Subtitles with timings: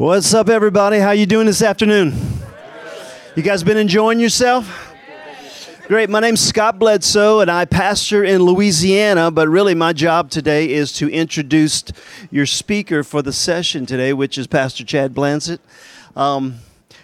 [0.00, 0.98] What's up, everybody?
[0.98, 2.14] How you doing this afternoon?
[3.36, 4.94] You guys been enjoying yourself?
[5.88, 6.08] Great.
[6.08, 9.30] My name's Scott Bledsoe, and I pastor in Louisiana.
[9.30, 11.84] But really, my job today is to introduce
[12.30, 15.60] your speaker for the session today, which is Pastor Chad Blansett.
[16.16, 16.60] Um,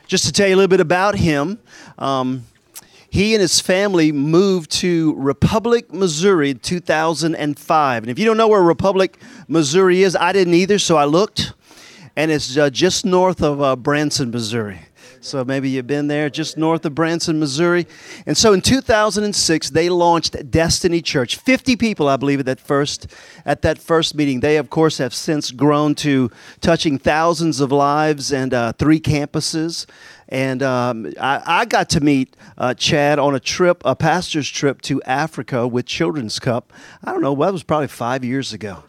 [0.07, 1.59] just to tell you a little bit about him.
[1.99, 2.47] Um,
[3.11, 8.03] he and his family moved to Republic, Missouri in 2005.
[8.03, 11.53] And if you don't know where Republic, Missouri is, I didn't either, so I looked
[12.17, 14.81] and it's uh, just north of uh, Branson, Missouri.
[15.21, 17.87] So maybe you've been there, just north of Branson, Missouri.
[18.27, 21.37] And so in 2006, they launched Destiny Church.
[21.37, 23.09] 50 people, I believe, at that first
[23.45, 24.41] at that first meeting.
[24.41, 29.87] They, of course, have since grown to touching thousands of lives and uh, three campuses.
[30.29, 34.83] And um, I, I, got to meet uh, Chad on a trip, a pastor's trip
[34.83, 36.73] to Africa with Children's Cup.
[37.05, 38.83] I don't know, that was probably five years ago.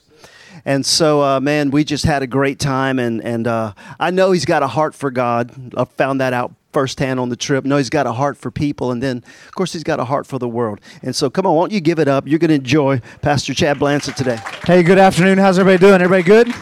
[0.68, 3.00] And so, uh, man, we just had a great time.
[3.00, 5.74] And, and uh, I know he's got a heart for God.
[5.78, 7.64] I found that out firsthand on the trip.
[7.64, 8.92] No, he's got a heart for people.
[8.92, 10.82] And then, of course, he's got a heart for the world.
[11.02, 12.28] And so, come on, won't you give it up?
[12.28, 14.40] You're going to enjoy Pastor Chad Blansett today.
[14.66, 15.38] Hey, good afternoon.
[15.38, 16.02] How's everybody doing?
[16.02, 16.54] Everybody good?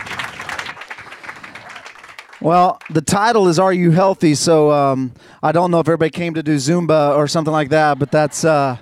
[2.40, 6.36] Well, the title is "Are You Healthy?" So um, I don't know if everybody came
[6.36, 8.78] to do Zumba or something like that, but that's uh,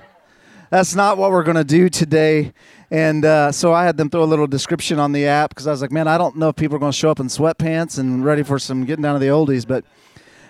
[0.70, 2.52] that's not what we're going to do today.
[2.94, 5.72] And uh, so I had them throw a little description on the app because I
[5.72, 7.98] was like, man, I don't know if people are going to show up in sweatpants
[7.98, 9.68] and ready for some getting down to the oldies.
[9.68, 9.84] But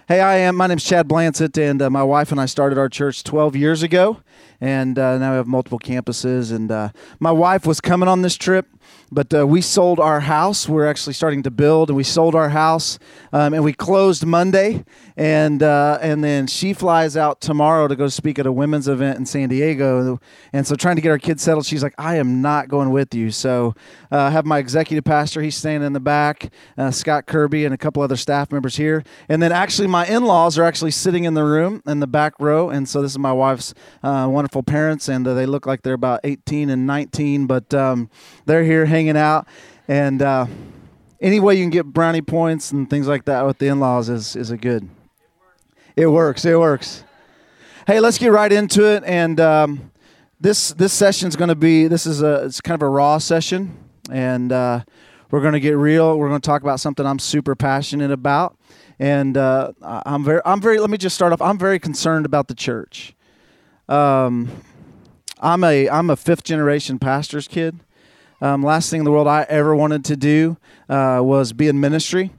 [0.10, 0.58] hey, I am.
[0.58, 3.82] My name's Chad Blansett, and uh, my wife and I started our church 12 years
[3.82, 4.18] ago.
[4.60, 6.54] And uh, now we have multiple campuses.
[6.54, 8.68] And uh, my wife was coming on this trip
[9.14, 10.68] but uh, we sold our house.
[10.68, 13.00] We're actually starting to build, and we sold our house,
[13.32, 14.84] um, and we closed Monday,
[15.16, 19.18] and uh, and then she flies out tomorrow to go speak at a women's event
[19.20, 20.20] in San Diego,
[20.52, 21.66] and so trying to get our kids settled.
[21.66, 23.32] She's like, I am not going with you.
[23.32, 23.76] So
[24.12, 25.42] uh, I have my executive pastor.
[25.42, 29.04] He's staying in the back, uh, Scott Kirby, and a couple other staff members here,
[29.30, 32.70] and then actually my in-laws are actually sitting in the room in the back row,
[32.70, 35.94] and so this is my wife's uh, wonderful parents, and uh, they look like they're
[35.94, 38.10] about 18 and 19, but um,
[38.46, 39.48] they're here hanging hanging out,
[39.88, 40.46] and uh,
[41.20, 44.36] any way you can get brownie points and things like that with the in-laws is
[44.36, 44.90] is a good.
[45.96, 46.46] It works.
[46.46, 47.04] It works.
[47.86, 49.04] Hey, let's get right into it.
[49.06, 49.92] And um,
[50.40, 53.18] this this session is going to be this is a it's kind of a raw
[53.18, 53.78] session,
[54.10, 54.84] and uh,
[55.32, 56.18] we're going to get real.
[56.18, 58.58] We're going to talk about something I'm super passionate about,
[59.00, 60.80] and uh, I'm very I'm very.
[60.80, 61.42] Let me just start off.
[61.42, 63.16] I'm very concerned about the church.
[63.90, 64.50] Um,
[65.42, 67.82] I'm a I'm a fifth generation pastor's kid.
[68.44, 70.58] Um, last thing in the world I ever wanted to do
[70.90, 72.32] uh, was be in ministry.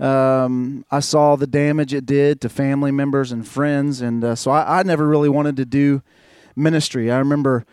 [0.00, 4.50] Um, I saw the damage it did to family members and friends, and uh, so
[4.50, 6.02] I, I, never really wanted to do
[6.56, 7.12] ministry.
[7.12, 7.64] I remember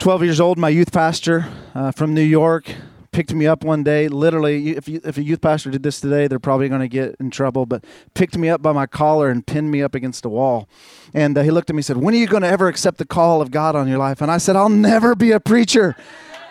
[0.00, 2.74] 12 years old, my youth pastor uh, from New York
[3.12, 4.08] picked me up one day.
[4.08, 7.14] Literally, if you, if a youth pastor did this today, they're probably going to get
[7.20, 7.64] in trouble.
[7.64, 10.68] But picked me up by my collar and pinned me up against a wall.
[11.14, 12.98] And uh, he looked at me and said, "When are you going to ever accept
[12.98, 15.94] the call of God on your life?" And I said, "I'll never be a preacher."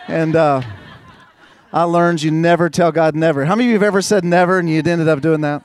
[0.09, 0.63] And uh,
[1.71, 3.45] I learned you never tell God never.
[3.45, 5.61] How many of you have ever said never and you ended up doing that?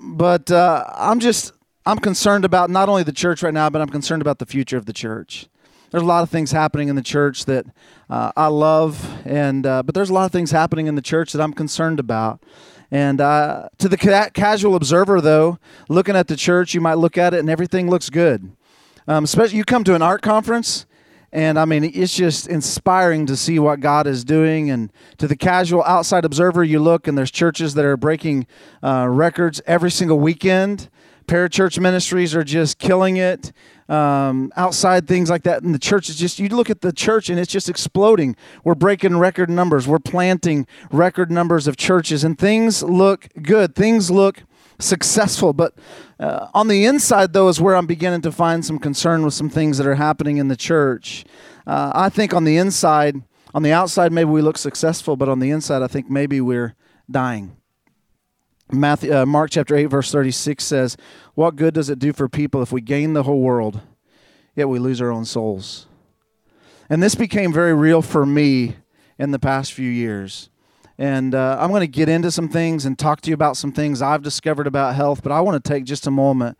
[0.00, 1.52] But uh, I'm just,
[1.84, 4.78] I'm concerned about not only the church right now, but I'm concerned about the future
[4.78, 5.48] of the church.
[5.90, 7.66] There's a lot of things happening in the church that
[8.08, 11.32] uh, I love, and uh, but there's a lot of things happening in the church
[11.32, 12.42] that I'm concerned about.
[12.90, 15.58] And uh, to the ca- casual observer, though,
[15.90, 18.50] looking at the church, you might look at it and everything looks good.
[19.06, 20.86] Um, especially you come to an art conference
[21.32, 24.70] and I mean, it's just inspiring to see what God is doing.
[24.70, 28.46] And to the casual outside observer, you look and there's churches that are breaking
[28.82, 30.88] uh, records every single weekend.
[31.26, 33.52] Parachurch ministries are just killing it.
[33.90, 35.62] Um, outside things like that.
[35.62, 38.36] And the church is just, you look at the church and it's just exploding.
[38.64, 39.86] We're breaking record numbers.
[39.86, 43.74] We're planting record numbers of churches, and things look good.
[43.74, 44.44] Things look
[44.78, 45.52] successful.
[45.52, 45.74] But
[46.18, 49.50] uh, on the inside, though, is where I'm beginning to find some concern with some
[49.50, 51.24] things that are happening in the church.
[51.66, 53.22] Uh, I think on the inside,
[53.54, 56.74] on the outside, maybe we look successful, but on the inside, I think maybe we're
[57.10, 57.56] dying.
[58.70, 60.96] Matthew, uh, Mark chapter 8, verse 36 says,
[61.34, 63.80] What good does it do for people if we gain the whole world,
[64.54, 65.86] yet we lose our own souls?
[66.90, 68.76] And this became very real for me
[69.18, 70.50] in the past few years.
[70.98, 73.70] And uh, I'm going to get into some things and talk to you about some
[73.70, 76.58] things I've discovered about health, but I want to take just a moment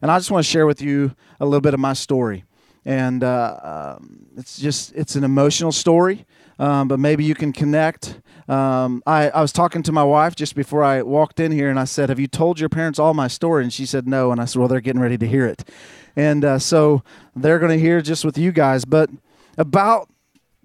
[0.00, 2.44] and I just want to share with you a little bit of my story.
[2.84, 6.26] And uh, um, it's just, it's an emotional story,
[6.58, 8.20] um, but maybe you can connect.
[8.46, 11.80] Um, I, I was talking to my wife just before I walked in here and
[11.80, 13.62] I said, Have you told your parents all my story?
[13.62, 14.30] And she said, No.
[14.30, 15.66] And I said, Well, they're getting ready to hear it.
[16.14, 17.02] And uh, so
[17.34, 18.84] they're going to hear just with you guys.
[18.84, 19.08] But
[19.56, 20.10] about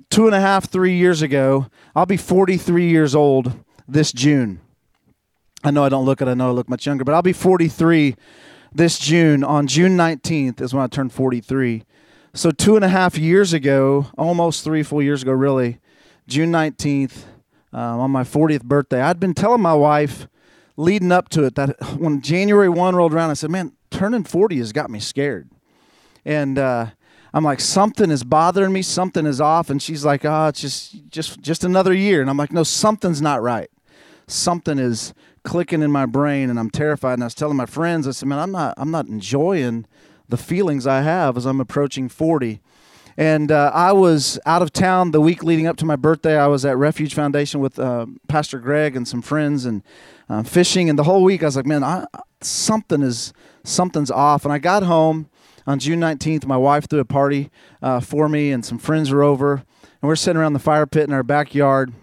[0.10, 3.54] two and a half, three years ago, I'll be 43 years old
[3.88, 4.60] this June.
[5.64, 7.34] I know I don't look it, I know I look much younger, but I'll be
[7.34, 8.16] 43
[8.74, 9.44] this June.
[9.44, 11.84] On June 19th is when I turn 43.
[12.34, 15.80] So, two and a half years ago, almost three full years ago, really,
[16.28, 17.24] June 19th,
[17.74, 20.28] um, on my 40th birthday, I'd been telling my wife
[20.78, 24.58] leading up to it that when January 1 rolled around, I said, Man, turning 40
[24.60, 25.50] has got me scared.
[26.24, 26.88] And uh,
[27.34, 29.70] I'm like, something is bothering me, something is off.
[29.70, 32.22] And she's like, Oh, it's just, just, just another year.
[32.22, 33.70] And I'm like, No, something's not right.
[34.28, 37.14] Something is clicking in my brain and I'm terrified.
[37.14, 39.86] And I was telling my friends, I said, Man, I'm not, I'm not enjoying
[40.28, 42.62] the feelings I have as I'm approaching 40.
[43.18, 46.38] And uh, I was out of town the week leading up to my birthday.
[46.38, 49.84] I was at Refuge Foundation with uh, Pastor Greg and some friends and
[50.30, 50.90] uh, fishing.
[50.90, 52.06] And the whole week I was like, man, I,
[52.40, 53.34] something is
[53.66, 54.46] something's off.
[54.46, 55.30] And I got home
[55.66, 56.46] on June 19th.
[56.46, 57.50] My wife threw a party
[57.82, 59.64] uh, for me, and some friends were over.
[60.02, 61.94] And we're sitting around the fire pit in our backyard.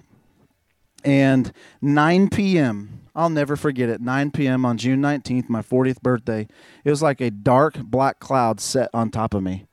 [1.04, 4.02] And 9 p.m., I'll never forget it.
[4.02, 4.66] 9 p.m.
[4.66, 6.46] on June 19th, my 40th birthday.
[6.84, 9.66] It was like a dark black cloud set on top of me,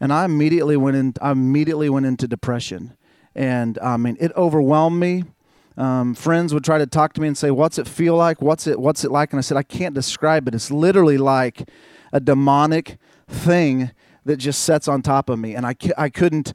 [0.00, 1.14] and I immediately went in.
[1.20, 2.96] I immediately went into depression,
[3.34, 5.24] and I mean it overwhelmed me.
[5.76, 8.40] Um, friends would try to talk to me and say, "What's it feel like?
[8.40, 8.78] What's it?
[8.78, 10.54] What's it like?" And I said, "I can't describe it.
[10.54, 11.68] It's literally like
[12.12, 13.90] a demonic thing
[14.24, 16.52] that just sets on top of me, and I I couldn't."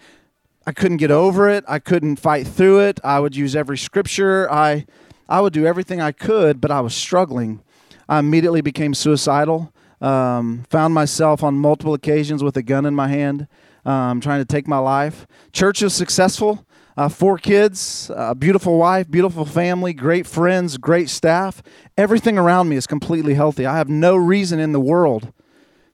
[0.63, 1.63] I couldn't get over it.
[1.67, 2.99] I couldn't fight through it.
[3.03, 4.47] I would use every scripture.
[4.51, 4.85] I
[5.27, 7.63] I would do everything I could, but I was struggling.
[8.07, 9.73] I immediately became suicidal.
[10.01, 13.47] Um, found myself on multiple occasions with a gun in my hand,
[13.85, 15.25] um, trying to take my life.
[15.53, 16.65] Church was successful.
[16.97, 21.63] Uh, four kids, a beautiful wife, beautiful family, great friends, great staff.
[21.97, 23.65] Everything around me is completely healthy.
[23.65, 25.31] I have no reason in the world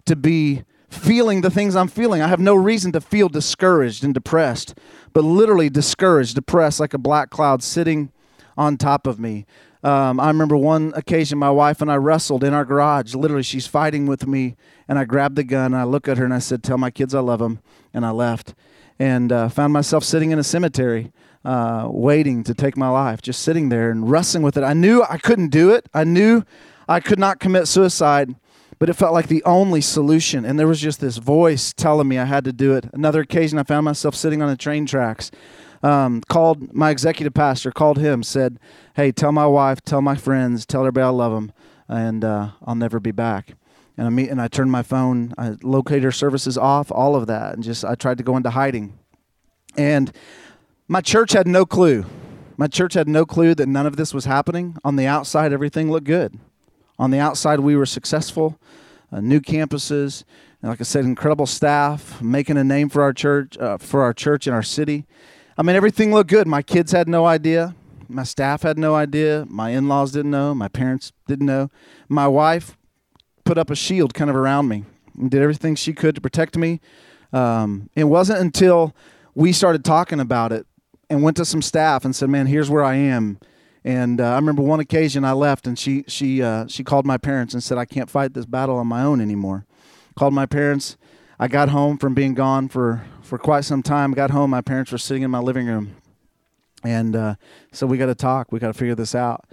[0.08, 2.22] to be feeling the things I'm feeling.
[2.22, 4.78] I have no reason to feel discouraged and depressed,
[5.14, 8.12] but literally discouraged, depressed, like a black cloud sitting
[8.58, 9.46] on top of me.
[9.84, 13.14] Um, I remember one occasion my wife and I wrestled in our garage.
[13.14, 14.56] Literally, she's fighting with me,
[14.88, 15.74] and I grabbed the gun.
[15.74, 17.60] I look at her and I said, "Tell my kids I love them,"
[17.94, 18.56] and I left,
[18.98, 21.12] and uh, found myself sitting in a cemetery,
[21.46, 24.64] uh, waiting to take my life, just sitting there and wrestling with it.
[24.64, 25.88] I knew I couldn't do it.
[25.94, 26.44] I knew
[26.90, 28.36] I could not commit suicide,
[28.80, 30.46] but it felt like the only solution.
[30.46, 32.86] And there was just this voice telling me I had to do it.
[32.94, 35.32] Another occasion, I found myself sitting on the train tracks
[35.84, 38.60] um, called my executive pastor, called him, said,
[38.96, 41.52] Hey, tell my wife, tell my friends, tell everybody I love them,
[41.88, 43.54] and uh, I'll never be back.
[43.98, 47.56] And I meet, and I turned my phone, I locator services off, all of that,
[47.56, 48.98] and just I tried to go into hiding.
[49.76, 50.12] And
[50.88, 52.06] my church had no clue.
[52.58, 54.78] My church had no clue that none of this was happening.
[54.84, 56.40] On the outside, everything looked good.
[57.00, 58.60] On the outside, we were successful,
[59.12, 60.24] uh, new campuses,
[60.62, 64.14] and like I said, incredible staff, making a name for our church, uh, for our
[64.14, 65.06] church and our city.
[65.58, 66.48] I mean, everything looked good.
[66.48, 67.76] My kids had no idea.
[68.10, 69.46] My staff had no idea.
[69.48, 70.56] My in laws didn't know.
[70.56, 71.70] My parents didn't know.
[72.10, 72.78] My wife
[73.44, 74.86] put up a shield kind of around me
[75.18, 76.80] and did everything she could to protect me.
[77.34, 78.96] Um, it wasn't until
[79.36, 80.66] we started talking about it
[81.10, 83.40] and went to some staff and said, "Man, here's where I am."
[83.88, 87.16] And uh, I remember one occasion I left, and she she uh, she called my
[87.16, 89.66] parents and said, "I can't fight this battle on my own anymore."
[90.14, 90.98] Called my parents.
[91.40, 94.12] I got home from being gone for for quite some time.
[94.12, 95.96] Got home, my parents were sitting in my living room,
[96.84, 97.36] and uh,
[97.72, 98.52] so we got to talk.
[98.52, 99.46] We got to figure this out.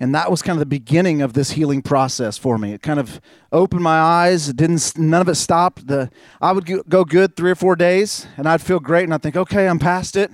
[0.00, 2.72] And that was kind of the beginning of this healing process for me.
[2.72, 3.20] It kind of
[3.52, 4.48] opened my eyes.
[4.48, 4.98] It didn't.
[4.98, 5.86] None of it stopped.
[5.86, 9.22] The I would go good three or four days, and I'd feel great, and I'd
[9.22, 10.32] think, okay, I'm past it.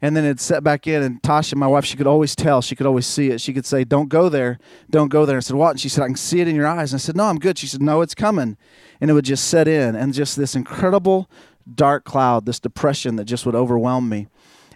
[0.00, 2.62] And then it'd set back in, and Tasha, my wife, she could always tell.
[2.62, 3.40] She could always see it.
[3.40, 6.04] She could say, "Don't go there, don't go there." I said, "What?" And she said,
[6.04, 7.82] "I can see it in your eyes." And I said, "No, I'm good." She said,
[7.82, 8.56] "No, it's coming,"
[9.00, 11.28] and it would just set in, and just this incredible
[11.74, 14.28] dark cloud, this depression that just would overwhelm me.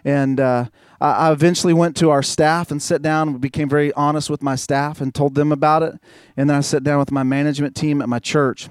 [0.05, 0.65] And uh,
[0.99, 4.55] I eventually went to our staff and sat down and became very honest with my
[4.55, 5.95] staff and told them about it.
[6.35, 8.69] And then I sat down with my management team at my church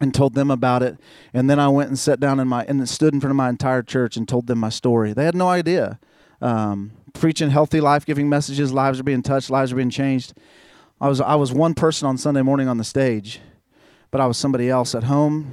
[0.00, 0.98] and told them about it.
[1.32, 3.48] And then I went and sat down in my and stood in front of my
[3.48, 5.12] entire church and told them my story.
[5.12, 5.98] They had no idea.
[6.40, 10.34] Um, preaching healthy, life giving messages, lives are being touched, lives are being changed.
[11.00, 13.40] I was I was one person on Sunday morning on the stage,
[14.10, 15.52] but I was somebody else at home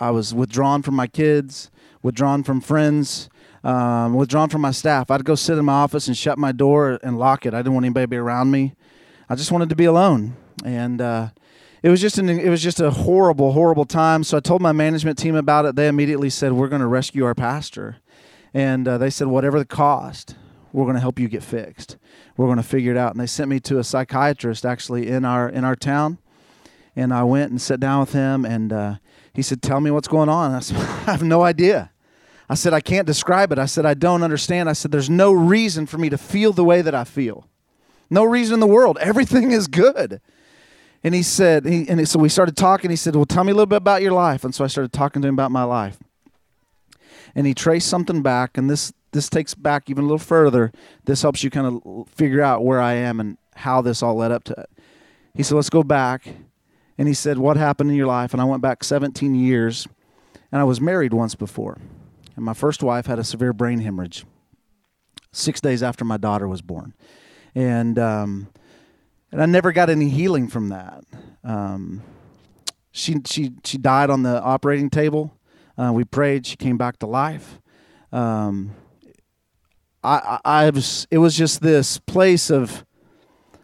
[0.00, 1.70] I was withdrawn from my kids,
[2.02, 3.28] withdrawn from friends,
[3.64, 5.10] um, withdrawn from my staff.
[5.10, 7.54] I'd go sit in my office and shut my door and lock it.
[7.54, 8.74] I didn't want anybody around me.
[9.28, 11.28] I just wanted to be alone, and uh,
[11.82, 14.24] it was just an, it was just a horrible, horrible time.
[14.24, 15.76] So I told my management team about it.
[15.76, 17.96] They immediately said, "We're going to rescue our pastor,"
[18.52, 20.36] and uh, they said, "Whatever the cost."
[20.70, 21.96] We're going to help you get fixed.
[22.36, 23.12] We're going to figure it out.
[23.12, 26.18] And they sent me to a psychiatrist actually in our in our town,
[26.94, 28.94] and I went and sat down with him, and uh,
[29.38, 30.52] he said, Tell me what's going on.
[30.56, 31.92] I said, I have no idea.
[32.50, 33.58] I said, I can't describe it.
[33.58, 34.68] I said, I don't understand.
[34.68, 37.46] I said, There's no reason for me to feel the way that I feel.
[38.10, 38.98] No reason in the world.
[39.00, 40.20] Everything is good.
[41.04, 42.90] And he said, he, and so we started talking.
[42.90, 44.44] He said, Well, tell me a little bit about your life.
[44.44, 45.98] And so I started talking to him about my life.
[47.34, 50.72] And he traced something back, and this this takes back even a little further.
[51.04, 54.32] This helps you kind of figure out where I am and how this all led
[54.32, 54.70] up to it.
[55.34, 56.26] He said, Let's go back.
[56.98, 58.32] And he said, What happened in your life?
[58.32, 59.86] And I went back 17 years,
[60.50, 61.78] and I was married once before.
[62.34, 64.24] And my first wife had a severe brain hemorrhage
[65.32, 66.94] six days after my daughter was born.
[67.54, 68.48] And, um,
[69.30, 71.04] and I never got any healing from that.
[71.44, 72.02] Um,
[72.90, 75.34] she, she, she died on the operating table.
[75.76, 76.46] Uh, we prayed.
[76.46, 77.60] She came back to life.
[78.10, 78.74] Um,
[80.02, 82.84] I, I, I was, it was just this place of,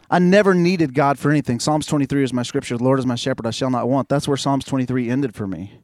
[0.09, 1.59] I never needed God for anything.
[1.59, 2.77] Psalms 23 is my scripture.
[2.77, 4.07] The Lord is my shepherd, I shall not want.
[4.07, 5.81] That's where Psalms 23 ended for me.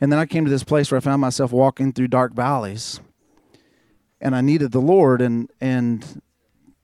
[0.00, 3.00] And then I came to this place where I found myself walking through dark valleys.
[4.20, 6.20] And I needed the Lord and and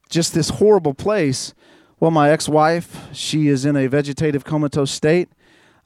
[0.09, 1.53] just this horrible place.
[2.01, 5.29] Well, my ex-wife, she is in a vegetative comatose state,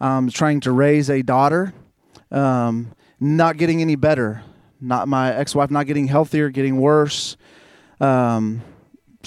[0.00, 1.75] um, trying to raise a daughter,
[2.31, 4.43] um, not getting any better.
[4.81, 7.37] Not my ex-wife not getting healthier, getting worse.
[8.00, 8.62] Um,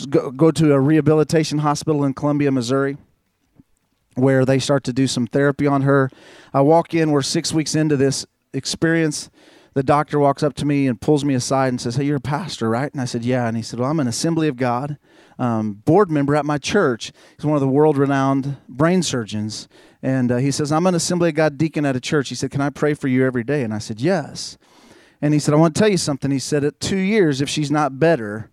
[0.09, 2.97] go, go to a rehabilitation hospital in Columbia, Missouri,
[4.15, 6.09] where they start to do some therapy on her.
[6.53, 9.29] I walk in, we're six weeks into this experience.
[9.73, 12.21] The doctor walks up to me and pulls me aside and says, Hey, you're a
[12.21, 12.91] pastor, right?
[12.91, 13.47] And I said, Yeah.
[13.47, 14.97] And he said, Well, I'm an Assembly of God
[15.41, 17.11] um, board member at my church.
[17.35, 19.67] He's one of the world renowned brain surgeons.
[20.03, 22.29] And uh, he says, I'm an Assembly of God deacon at a church.
[22.29, 23.63] He said, Can I pray for you every day?
[23.63, 24.59] And I said, Yes.
[25.19, 26.29] And he said, I want to tell you something.
[26.29, 28.51] He said, At two years, if she's not better,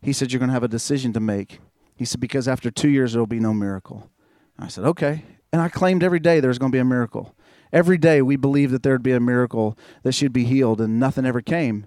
[0.00, 1.60] he said, You're going to have a decision to make.
[1.94, 4.10] He said, Because after two years, there will be no miracle.
[4.58, 5.24] I said, Okay.
[5.52, 7.36] And I claimed every day there's going to be a miracle.
[7.74, 11.00] Every day we believed that there would be a miracle that she'd be healed, and
[11.00, 11.86] nothing ever came.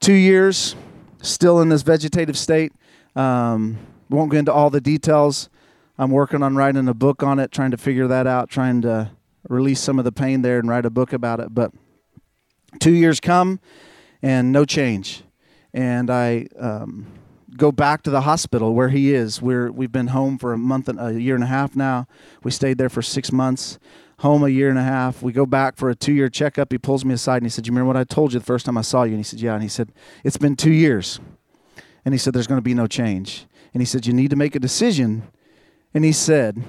[0.00, 0.74] Two years,
[1.20, 2.72] still in this vegetative state.
[3.14, 3.76] Um,
[4.08, 5.50] won't go into all the details.
[5.98, 9.10] I'm working on writing a book on it, trying to figure that out, trying to
[9.50, 11.54] release some of the pain there and write a book about it.
[11.54, 11.72] But
[12.80, 13.60] two years come
[14.22, 15.24] and no change.
[15.74, 17.06] And I um,
[17.54, 19.42] go back to the hospital where he is.
[19.42, 22.06] We're, we've been home for a month and a year and a half now.
[22.42, 23.78] We stayed there for six months
[24.18, 25.22] home a year and a half.
[25.22, 26.72] We go back for a two year checkup.
[26.72, 28.66] He pulls me aside and he said, You remember what I told you the first
[28.66, 29.10] time I saw you?
[29.10, 29.54] And he said, Yeah.
[29.54, 29.92] And he said,
[30.24, 31.20] It's been two years.
[32.04, 33.46] And he said, There's going to be no change.
[33.72, 35.24] And he said, You need to make a decision.
[35.94, 36.62] And he said,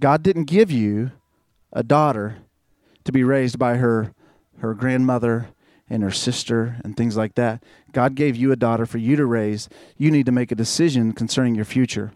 [0.00, 1.12] God didn't give you
[1.72, 2.38] a daughter
[3.04, 4.14] to be raised by her
[4.60, 5.48] her grandmother
[5.88, 7.62] and her sister and things like that.
[7.92, 9.68] God gave you a daughter for you to raise.
[9.96, 12.12] You need to make a decision concerning your future.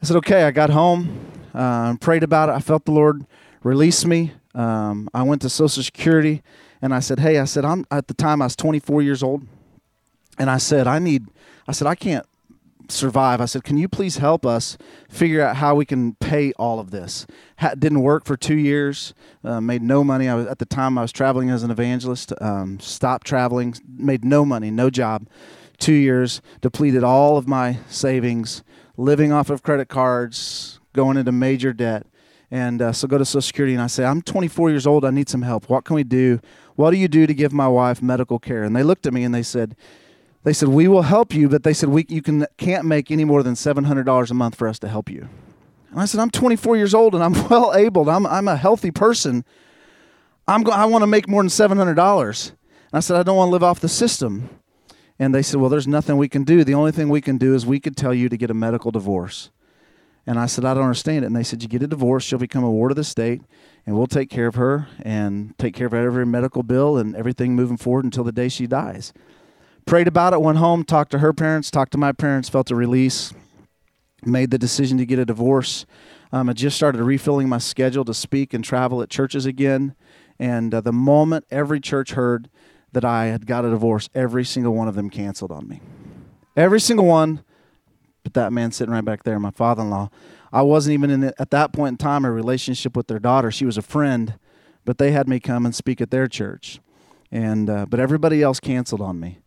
[0.00, 0.44] I said, okay.
[0.44, 2.52] I got home, uh, prayed about it.
[2.52, 3.26] I felt the Lord
[3.62, 4.32] release me.
[4.54, 6.42] Um, I went to Social Security
[6.80, 9.46] and I said, hey, I said, I'm at the time I was 24 years old.
[10.38, 11.26] And I said, I need,
[11.66, 12.26] I said, I can't
[12.88, 13.40] survive.
[13.40, 16.90] I said, can you please help us figure out how we can pay all of
[16.90, 17.26] this?
[17.58, 20.28] Ha- didn't work for two years, uh, made no money.
[20.28, 22.32] I was at the time I was traveling as an evangelist.
[22.40, 25.26] Um, stopped traveling, made no money, no job.
[25.78, 28.62] Two years, depleted all of my savings,
[28.96, 32.06] living off of credit cards, going into major debt.
[32.50, 35.04] And uh, so go to Social Security and I say, I'm 24 years old.
[35.04, 35.68] I need some help.
[35.68, 36.40] What can we do?
[36.76, 38.64] What do you do to give my wife medical care?
[38.64, 39.76] And they looked at me and they said,
[40.44, 43.24] they said we will help you, but they said we you can can't make any
[43.24, 45.28] more than seven hundred dollars a month for us to help you.
[45.90, 48.08] And I said I'm 24 years old and I'm well able.
[48.08, 49.44] I'm I'm a healthy person.
[50.46, 52.52] I'm go- I want to make more than seven hundred dollars.
[52.92, 54.48] And I said I don't want to live off the system.
[55.18, 56.62] And they said, well, there's nothing we can do.
[56.62, 58.92] The only thing we can do is we could tell you to get a medical
[58.92, 59.50] divorce.
[60.28, 61.26] And I said, I don't understand it.
[61.26, 63.42] And they said, You get a divorce, she'll become a ward of the state,
[63.84, 67.56] and we'll take care of her and take care of every medical bill and everything
[67.56, 69.12] moving forward until the day she dies
[69.88, 72.76] prayed about it, went home, talked to her parents, talked to my parents, felt a
[72.76, 73.32] release,
[74.24, 75.86] made the decision to get a divorce.
[76.30, 79.94] Um, I just started refilling my schedule to speak and travel at churches again.
[80.38, 82.50] And uh, the moment every church heard
[82.92, 85.80] that I had got a divorce, every single one of them canceled on me.
[86.54, 87.42] Every single one,
[88.22, 90.10] but that man sitting right back there, my father in law.
[90.52, 93.50] I wasn't even in, at that point in time, a relationship with their daughter.
[93.50, 94.38] She was a friend,
[94.84, 96.80] but they had me come and speak at their church.
[97.30, 99.38] And, uh, but everybody else canceled on me.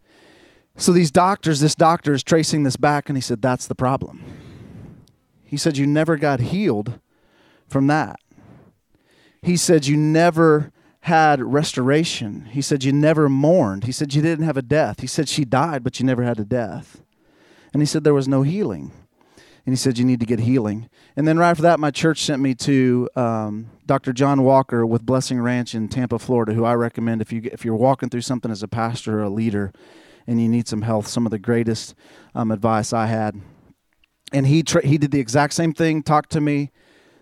[0.78, 4.24] So these doctors, this doctor is tracing this back, and he said, That's the problem.
[5.44, 7.00] He said, You never got healed
[7.68, 8.20] from that.
[9.42, 12.46] He said, You never had restoration.
[12.46, 13.84] He said, You never mourned.
[13.86, 15.02] He said, You didn't have a death.
[15.02, 17.02] He said, She died, but you never had a death.
[17.74, 18.92] And he said, There was no healing.
[19.66, 20.90] And he said, You need to get healing.
[21.16, 24.14] And then right after that, my church sent me to um, Dr.
[24.14, 27.76] John Walker with Blessing Ranch in Tampa, Florida, who I recommend if, you, if you're
[27.76, 29.72] walking through something as a pastor or a leader
[30.28, 31.96] and you need some health, some of the greatest
[32.34, 33.42] um, advice I had.
[34.32, 36.04] and he tra- he did the exact same thing.
[36.04, 36.72] Talked to me,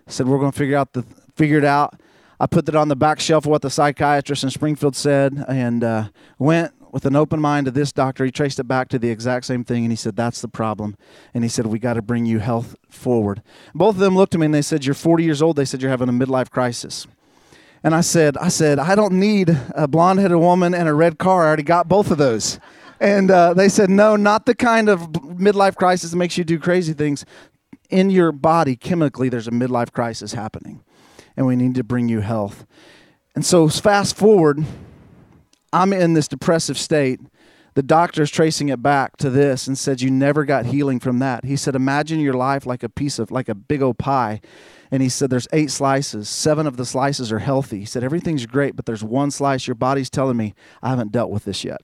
[0.06, 1.02] said we're going to figure out the
[1.34, 2.00] figure it out.
[2.38, 5.84] I put that on the back shelf of what the psychiatrist in Springfield said, and
[5.84, 8.24] uh, went with an open mind to this doctor.
[8.24, 10.96] He traced it back to the exact same thing, and he said that's the problem.
[11.34, 13.42] And he said we got to bring you health forward.
[13.74, 15.56] Both of them looked at me and they said you're 40 years old.
[15.56, 17.06] They said you're having a midlife crisis.
[17.82, 21.18] And I said, I said, I don't need a blonde headed woman and a red
[21.18, 21.44] car.
[21.44, 22.58] I already got both of those.
[23.00, 26.58] And uh, they said, no, not the kind of midlife crisis that makes you do
[26.58, 27.24] crazy things.
[27.88, 30.84] In your body, chemically, there's a midlife crisis happening.
[31.36, 32.66] And we need to bring you health.
[33.34, 34.64] And so, fast forward,
[35.72, 37.20] I'm in this depressive state.
[37.74, 41.44] The doctor's tracing it back to this and said, You never got healing from that.
[41.44, 44.40] He said, Imagine your life like a piece of, like a big old pie.
[44.90, 46.28] And he said there's eight slices.
[46.28, 47.80] Seven of the slices are healthy.
[47.80, 49.66] He said everything's great but there's one slice.
[49.66, 51.80] Your body's telling me i haven't dealt with this yet.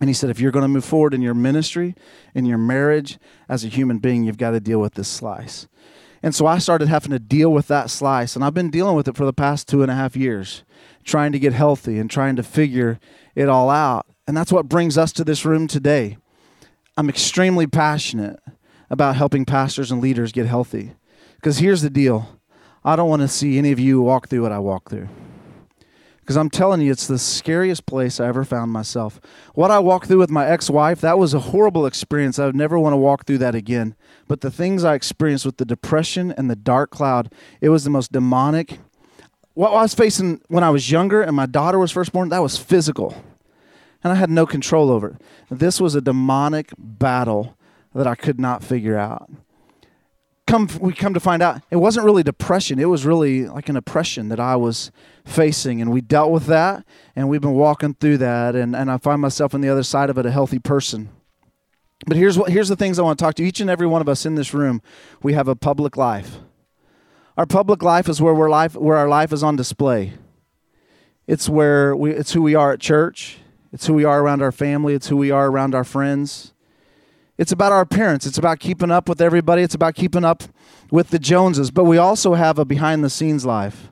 [0.00, 1.94] And he said if you're going to move forward in your ministry
[2.34, 5.66] in your marriage as a human being you've got to deal with this slice.
[6.22, 9.08] And so i started having to deal with that slice and i've been dealing with
[9.08, 10.62] it for the past two and a half years
[11.04, 12.98] trying to get healthy and trying to figure
[13.34, 16.16] it all out and that's what brings us to this room today
[16.96, 18.38] i'm extremely passionate
[18.90, 20.92] about helping pastors and leaders get healthy
[21.36, 22.38] because here's the deal
[22.84, 25.08] I don't want to see any of you walk through what I walk through.
[26.20, 29.20] Because I'm telling you, it's the scariest place I ever found myself.
[29.54, 32.38] What I walked through with my ex wife, that was a horrible experience.
[32.38, 33.96] I would never want to walk through that again.
[34.28, 37.90] But the things I experienced with the depression and the dark cloud, it was the
[37.90, 38.78] most demonic.
[39.54, 42.42] What I was facing when I was younger and my daughter was first born, that
[42.42, 43.14] was physical.
[44.02, 45.16] And I had no control over it.
[45.50, 47.56] This was a demonic battle
[47.94, 49.30] that I could not figure out.
[50.46, 52.78] Come we come to find out it wasn't really depression.
[52.78, 54.90] It was really like an oppression that i was
[55.24, 55.80] facing.
[55.80, 58.56] And we dealt with that and we've been walking through that.
[58.56, 61.10] And, and i find myself on the other side of it a healthy person.
[62.06, 64.00] But here's what here's the things i want to talk to each and every one
[64.00, 64.82] of us in this room
[65.22, 66.38] we have a public life
[67.36, 70.12] our public life is where we're life where our life is on display
[71.26, 73.38] it's where we it's who we are at church
[73.72, 76.52] it's who we are around our family it's who we are around our friends
[77.38, 78.26] it's about our appearance.
[78.26, 79.62] It's about keeping up with everybody.
[79.62, 80.44] It's about keeping up
[80.90, 81.70] with the Joneses.
[81.70, 83.88] But we also have a behind the scenes life.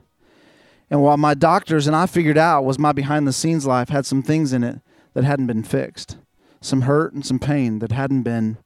[0.89, 4.05] And what my doctors and I figured out was my behind the scenes life had
[4.05, 4.79] some things in it
[5.13, 6.17] that hadn't been fixed,
[6.59, 8.57] some hurt and some pain that hadn't been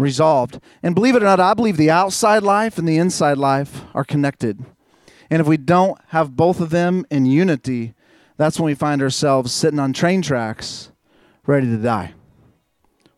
[0.00, 0.60] resolved.
[0.82, 4.04] And believe it or not, I believe the outside life and the inside life are
[4.04, 4.64] connected.
[5.30, 7.94] And if we don't have both of them in unity,
[8.36, 10.90] that's when we find ourselves sitting on train tracks
[11.46, 12.14] ready to die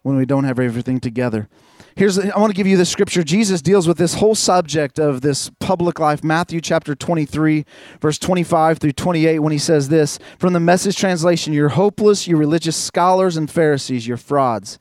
[0.02, 1.48] when we don't have everything together.
[1.94, 3.22] Here's I want to give you this scripture.
[3.22, 6.24] Jesus deals with this whole subject of this public life.
[6.24, 7.66] Matthew chapter 23,
[8.00, 12.36] verse 25 through 28 when he says this, from the message translation, you're hopeless, you
[12.36, 14.78] religious scholars and Pharisees, you're frauds.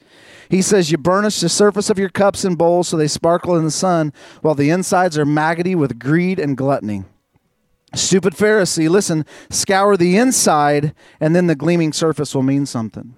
[0.50, 3.65] He says you burnish the surface of your cups and bowls so they sparkle in
[3.65, 7.04] the sun, while the insides are maggoty with greed and gluttony.
[7.93, 13.15] Stupid Pharisee, listen, scour the inside and then the gleaming surface will mean something.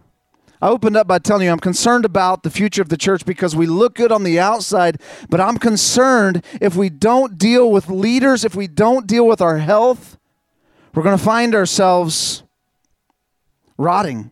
[0.64, 3.54] I opened up by telling you I'm concerned about the future of the church because
[3.54, 8.46] we look good on the outside, but I'm concerned if we don't deal with leaders,
[8.46, 10.18] if we don't deal with our health,
[10.96, 12.44] we're going to find ourselves
[13.78, 14.32] rotting.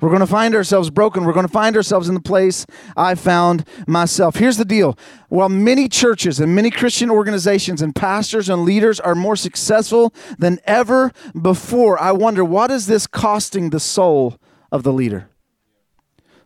[0.00, 1.24] We're going to find ourselves broken.
[1.24, 2.64] We're going to find ourselves in the place
[2.96, 4.36] I found myself.
[4.36, 4.96] Here's the deal.
[5.30, 10.60] While many churches and many Christian organizations and pastors and leaders are more successful than
[10.64, 14.36] ever before, I wonder what is this costing the soul
[14.70, 15.28] of the leader?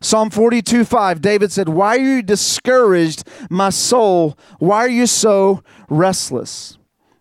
[0.07, 4.39] Psalm 42 5, David said, Why are you discouraged, my soul?
[4.61, 6.79] Why are you so restless?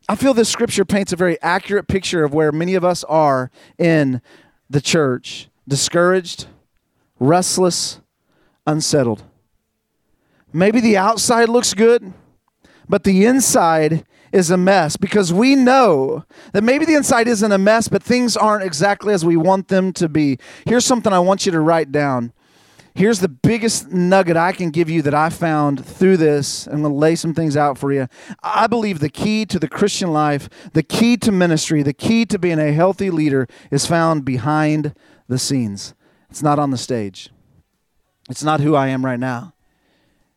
[0.08, 3.50] I feel this scripture paints a very accurate picture of where many of us are
[3.80, 4.22] in
[4.70, 6.46] the church discouraged,
[7.20, 8.02] restless,
[8.68, 9.24] unsettled.
[10.54, 12.14] Maybe the outside looks good,
[12.88, 17.58] but the inside is a mess because we know that maybe the inside isn't a
[17.58, 20.38] mess, but things aren't exactly as we want them to be.
[20.68, 22.32] Here's something I want you to write down.
[22.96, 26.66] Here's the biggest nugget I can give you that I found through this.
[26.66, 28.08] I'm going to lay some things out for you.
[28.42, 32.40] I believe the key to the Christian life, the key to ministry, the key to
[32.40, 34.96] being a healthy leader is found behind
[35.28, 35.94] the scenes.
[36.30, 37.32] It's not on the stage.
[38.30, 39.54] It's not who I am right now.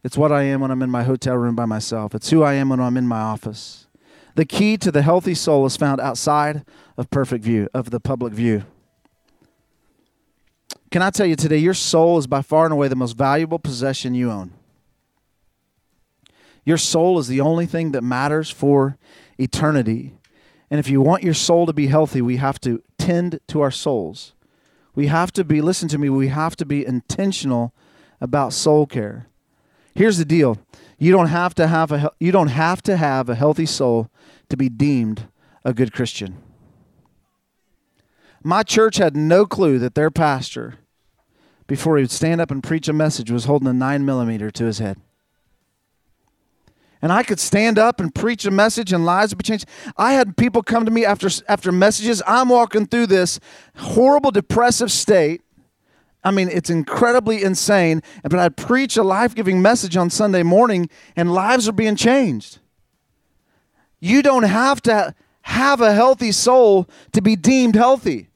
[0.03, 2.12] It's what I am when I'm in my hotel room by myself.
[2.12, 3.87] It's who I am when I'm in my office.
[4.35, 6.64] The key to the healthy soul is found outside
[6.97, 8.64] of perfect view, of the public view.
[10.99, 13.61] Can I tell you today, your soul is by far and away the most valuable
[13.61, 14.53] possession you own.
[16.65, 18.99] Your soul is the only thing that matters for
[19.39, 20.15] eternity.
[20.69, 23.71] And if you want your soul to be healthy, we have to tend to our
[23.71, 24.33] souls.
[24.97, 27.73] We have to be, listen to me, we have to be intentional
[28.21, 29.29] about soul care.
[29.95, 30.59] Here's the deal
[30.99, 34.11] You don't have to have a you don't have to have a healthy soul
[34.49, 35.29] to be deemed
[35.65, 36.39] a good Christian.
[38.43, 40.75] My church had no clue that their pastor,
[41.69, 44.65] before he would stand up and preach a message, was holding a nine millimeter to
[44.65, 44.99] his head.
[47.01, 49.67] And I could stand up and preach a message and lives would be changed.
[49.97, 52.21] I had people come to me after after messages.
[52.27, 53.39] I'm walking through this
[53.77, 55.43] horrible depressive state.
[56.25, 58.03] I mean, it's incredibly insane.
[58.25, 62.59] But I'd preach a life giving message on Sunday morning, and lives are being changed.
[64.01, 68.29] You don't have to have a healthy soul to be deemed healthy.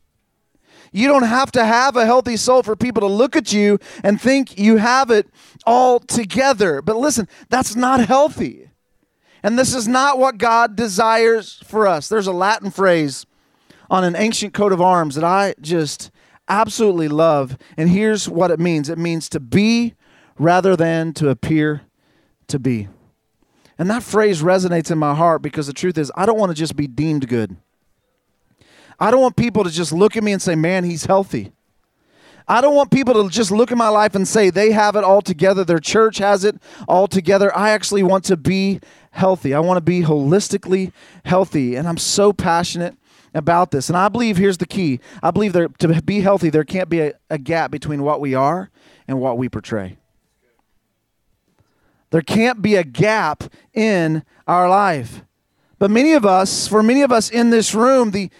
[0.92, 4.20] You don't have to have a healthy soul for people to look at you and
[4.20, 5.26] think you have it
[5.64, 6.82] all together.
[6.82, 8.68] But listen, that's not healthy.
[9.42, 12.08] And this is not what God desires for us.
[12.08, 13.26] There's a Latin phrase
[13.90, 16.10] on an ancient coat of arms that I just
[16.48, 17.56] absolutely love.
[17.76, 19.94] And here's what it means it means to be
[20.38, 21.82] rather than to appear
[22.48, 22.88] to be.
[23.78, 26.54] And that phrase resonates in my heart because the truth is, I don't want to
[26.56, 27.56] just be deemed good.
[28.98, 31.52] I don't want people to just look at me and say, man, he's healthy.
[32.48, 35.04] I don't want people to just look at my life and say they have it
[35.04, 36.56] all together, their church has it
[36.88, 37.56] all together.
[37.56, 38.80] I actually want to be
[39.12, 39.54] healthy.
[39.54, 40.92] I want to be holistically
[41.24, 41.76] healthy.
[41.76, 42.96] And I'm so passionate
[43.34, 43.88] about this.
[43.88, 47.00] And I believe here's the key I believe there, to be healthy, there can't be
[47.00, 48.70] a, a gap between what we are
[49.06, 49.96] and what we portray.
[52.10, 55.22] There can't be a gap in our life.
[55.78, 58.30] But many of us, for many of us in this room, the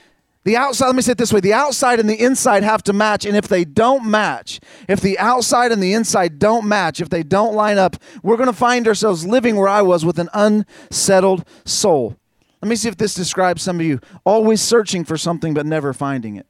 [0.44, 2.92] the outside, let me say it this way the outside and the inside have to
[2.92, 3.24] match.
[3.24, 7.22] And if they don't match, if the outside and the inside don't match, if they
[7.22, 11.46] don't line up, we're going to find ourselves living where I was with an unsettled
[11.64, 12.16] soul.
[12.60, 14.00] Let me see if this describes some of you.
[14.24, 16.46] Always searching for something but never finding it.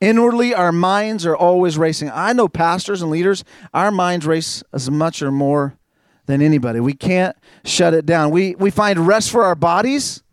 [0.00, 2.10] Inwardly, our minds are always racing.
[2.12, 5.76] I know pastors and leaders, our minds race as much or more
[6.26, 6.80] than anybody.
[6.80, 8.30] We can't shut it down.
[8.30, 10.23] We, we find rest for our bodies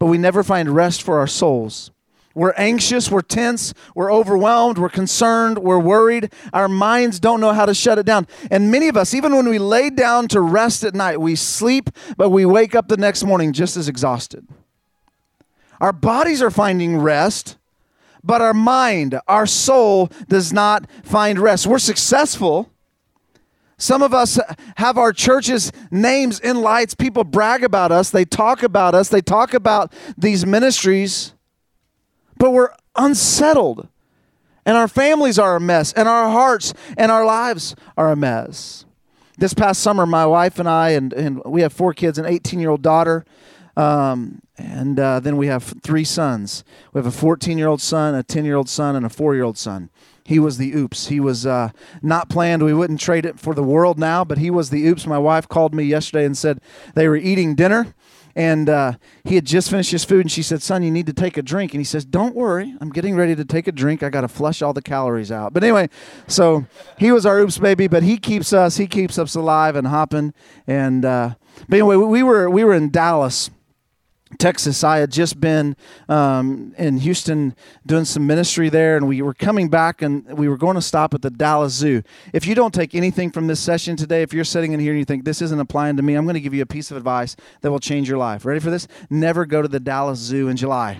[0.00, 1.92] but we never find rest for our souls.
[2.34, 6.32] We're anxious, we're tense, we're overwhelmed, we're concerned, we're worried.
[6.52, 8.26] Our minds don't know how to shut it down.
[8.50, 11.90] And many of us, even when we lay down to rest at night, we sleep,
[12.16, 14.46] but we wake up the next morning just as exhausted.
[15.80, 17.58] Our bodies are finding rest,
[18.24, 21.66] but our mind, our soul does not find rest.
[21.66, 22.70] We're successful
[23.80, 24.38] some of us
[24.76, 26.94] have our church's names in lights.
[26.94, 31.32] People brag about us, they talk about us, they talk about these ministries,
[32.36, 33.88] but we're unsettled.
[34.66, 38.84] And our families are a mess, and our hearts and our lives are a mess.
[39.38, 42.60] This past summer, my wife and I, and, and we have four kids an 18
[42.60, 43.24] year old daughter,
[43.78, 46.64] um, and uh, then we have three sons.
[46.92, 49.34] We have a 14 year old son, a 10 year old son, and a four
[49.34, 49.88] year old son.
[50.24, 51.08] He was the oops.
[51.08, 51.70] He was uh,
[52.02, 52.62] not planned.
[52.62, 55.06] We wouldn't trade it for the world now, but he was the oops.
[55.06, 56.60] My wife called me yesterday and said
[56.94, 57.94] they were eating dinner
[58.36, 58.92] and uh,
[59.24, 61.42] he had just finished his food and she said son you need to take a
[61.42, 64.20] drink and he says don't worry i'm getting ready to take a drink i got
[64.20, 65.88] to flush all the calories out but anyway
[66.26, 66.64] so
[66.98, 70.32] he was our oops baby but he keeps us he keeps us alive and hopping
[70.66, 71.34] and uh,
[71.68, 73.50] but anyway we were we were in dallas
[74.38, 74.84] Texas.
[74.84, 75.76] I had just been
[76.08, 80.56] um, in Houston doing some ministry there, and we were coming back and we were
[80.56, 82.02] going to stop at the Dallas Zoo.
[82.32, 84.98] If you don't take anything from this session today, if you're sitting in here and
[84.98, 86.96] you think this isn't applying to me, I'm going to give you a piece of
[86.96, 88.44] advice that will change your life.
[88.44, 88.86] Ready for this?
[89.08, 90.98] Never go to the Dallas Zoo in July.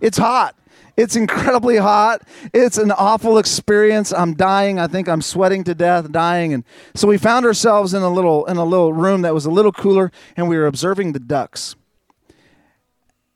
[0.00, 0.56] It's hot.
[0.96, 2.22] It's incredibly hot.
[2.52, 4.12] It's an awful experience.
[4.12, 4.78] I'm dying.
[4.78, 6.52] I think I'm sweating to death, dying.
[6.52, 9.50] And so we found ourselves in a little in a little room that was a
[9.50, 11.76] little cooler, and we were observing the ducks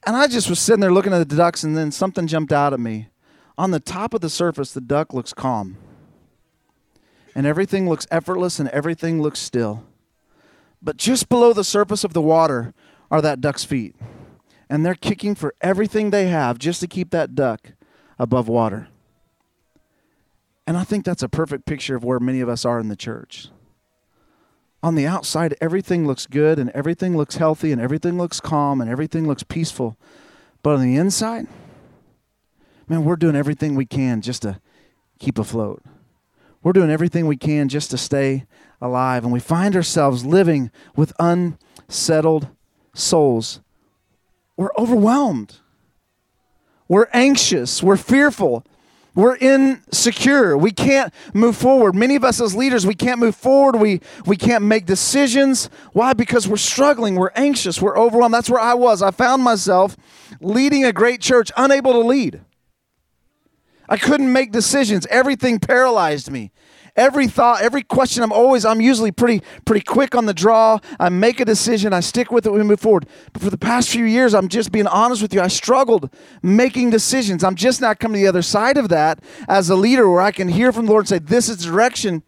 [0.07, 2.73] and I just was sitting there looking at the ducks, and then something jumped out
[2.73, 3.09] at me.
[3.59, 5.79] On the top of the surface, the duck looks calm.
[7.35, 9.85] And everything looks effortless and everything looks still.
[10.81, 12.73] But just below the surface of the water
[13.11, 13.97] are that duck's feet.
[14.71, 17.73] And they're kicking for everything they have just to keep that duck
[18.19, 18.89] above water.
[20.67, 22.97] And I think that's a perfect picture of where many of us are in the
[22.97, 23.49] church
[24.87, 28.89] on the outside, everything looks good and everything looks healthy and everything looks calm and
[28.89, 29.97] everything looks peaceful.
[30.63, 31.49] But on the inside,
[32.87, 34.61] man, we're doing everything we can just to
[35.19, 35.83] keep afloat.
[36.63, 38.45] We're doing everything we can just to stay
[38.81, 39.25] alive.
[39.25, 42.47] And we find ourselves living with unsettled
[42.95, 43.59] souls.
[44.57, 45.57] We're overwhelmed.
[46.87, 47.83] We're anxious.
[47.83, 48.65] We're fearful.
[49.17, 50.57] We're insecure.
[50.57, 51.95] We can't move forward.
[51.95, 53.77] Many of us as leaders, we can't move forward.
[53.77, 55.71] We, we can't make decisions.
[55.93, 56.13] Why?
[56.13, 57.17] Because we're struggling.
[57.17, 57.81] We're anxious.
[57.81, 58.35] We're overwhelmed.
[58.35, 59.01] That's where I was.
[59.01, 59.97] I found myself
[60.41, 62.43] leading a great church, unable to lead.
[63.89, 65.07] I couldn't make decisions.
[65.07, 66.53] Everything paralyzed me.
[66.97, 70.79] Every thought, every question, I'm always, I'm usually pretty, pretty quick on the draw.
[70.99, 73.07] I make a decision, I stick with it, we move forward.
[73.33, 75.41] But for the past few years, I'm just being honest with you.
[75.41, 77.45] I struggled making decisions.
[77.45, 80.33] I'm just not coming to the other side of that as a leader where I
[80.33, 82.23] can hear from the Lord and say, This is direction.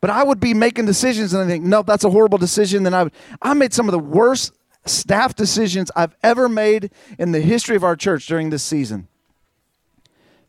[0.00, 2.82] But I would be making decisions and I think, no, that's a horrible decision.
[2.82, 4.52] Then I would, I made some of the worst
[4.84, 9.08] staff decisions I've ever made in the history of our church during this season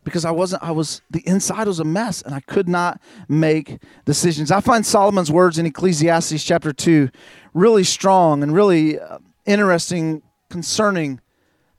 [0.08, 3.82] because I wasn't, I was, the inside was a mess and I could not make
[4.06, 4.52] decisions.
[4.52, 7.10] I find Solomon's words in Ecclesiastes chapter 2
[7.54, 11.20] really strong and really uh, interesting concerning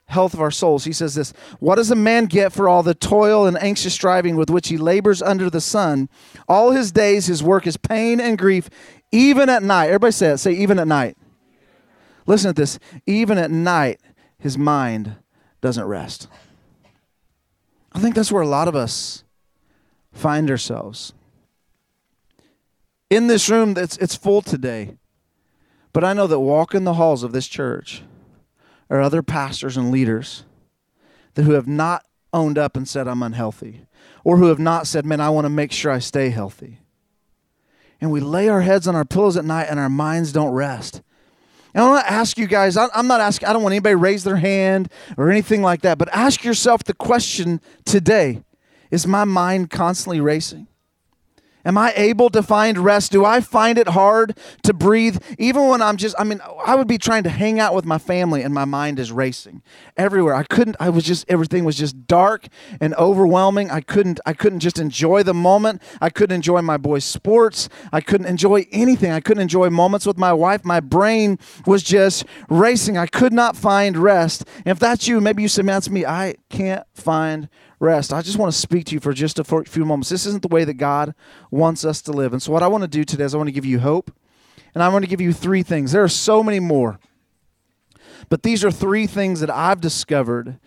[0.04, 0.84] health of our souls.
[0.84, 4.36] He says this What does a man get for all the toil and anxious striving
[4.36, 6.10] with which he labors under the sun?
[6.46, 8.68] All his days, his work is pain and grief,
[9.10, 9.86] even at night.
[9.86, 10.38] Everybody say it.
[10.38, 11.16] Say, even at night.
[12.26, 12.78] Listen to this.
[13.06, 14.02] Even at night,
[14.38, 15.16] his mind
[15.62, 16.28] doesn't rest.
[17.92, 19.24] I think that's where a lot of us
[20.12, 21.12] find ourselves.
[23.10, 24.96] In this room, it's, it's full today.
[25.92, 28.02] But I know that walking the halls of this church
[28.90, 30.44] are other pastors and leaders
[31.34, 33.86] that who have not owned up and said, I'm unhealthy,
[34.24, 36.80] or who have not said, Man, I want to make sure I stay healthy.
[38.00, 41.02] And we lay our heads on our pillows at night and our minds don't rest.
[41.78, 44.24] And I want to ask you guys, I'm not asking, I don't want anybody raise
[44.24, 48.42] their hand or anything like that, but ask yourself the question today
[48.90, 50.66] Is my mind constantly racing?
[51.68, 53.12] Am I able to find rest?
[53.12, 55.18] Do I find it hard to breathe?
[55.38, 57.98] Even when I'm just, I mean, I would be trying to hang out with my
[57.98, 59.60] family and my mind is racing
[59.94, 60.34] everywhere.
[60.34, 62.46] I couldn't, I was just, everything was just dark
[62.80, 63.70] and overwhelming.
[63.70, 65.82] I couldn't, I couldn't just enjoy the moment.
[66.00, 67.68] I couldn't enjoy my boys' sports.
[67.92, 69.12] I couldn't enjoy anything.
[69.12, 70.64] I couldn't enjoy moments with my wife.
[70.64, 72.96] My brain was just racing.
[72.96, 74.48] I could not find rest.
[74.56, 76.06] And if that's you, maybe you say, man, that's me.
[76.06, 78.12] I can't find rest.
[78.12, 80.08] I just want to speak to you for just a few moments.
[80.08, 81.14] This isn't the way that God
[81.50, 82.32] wants us to live.
[82.32, 84.12] And so, what I want to do today is I want to give you hope.
[84.74, 85.92] And I want to give you three things.
[85.92, 87.00] There are so many more.
[88.28, 90.58] But these are three things that I've discovered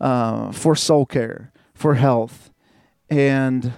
[0.00, 2.50] uh, for soul care, for health.
[3.10, 3.72] And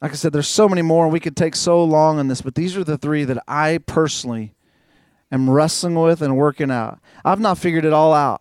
[0.00, 2.40] like I said, there's so many more, and we could take so long on this,
[2.40, 4.54] but these are the three that I personally
[5.30, 7.00] am wrestling with and working out.
[7.24, 8.40] I've not figured it all out.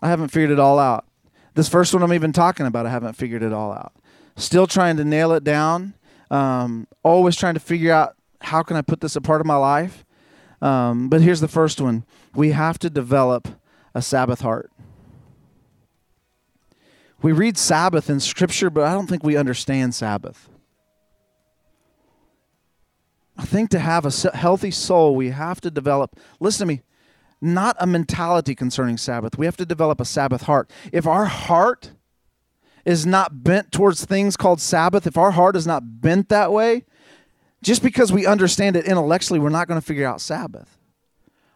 [0.00, 1.06] I haven't figured it all out.
[1.54, 3.92] This first one I'm even talking about, I haven't figured it all out.
[4.36, 5.94] Still trying to nail it down.
[6.30, 9.56] Um, always trying to figure out how can I put this a part of my
[9.56, 10.04] life.
[10.60, 13.48] Um, but here's the first one: we have to develop
[13.94, 14.70] a Sabbath heart.
[17.22, 20.48] We read Sabbath in Scripture, but I don't think we understand Sabbath.
[23.36, 26.18] I think to have a healthy soul, we have to develop.
[26.40, 26.82] Listen to me
[27.44, 29.38] not a mentality concerning Sabbath.
[29.38, 30.70] We have to develop a Sabbath heart.
[30.92, 31.92] If our heart
[32.84, 36.84] is not bent towards things called Sabbath, if our heart is not bent that way,
[37.62, 40.78] just because we understand it intellectually, we're not going to figure out Sabbath.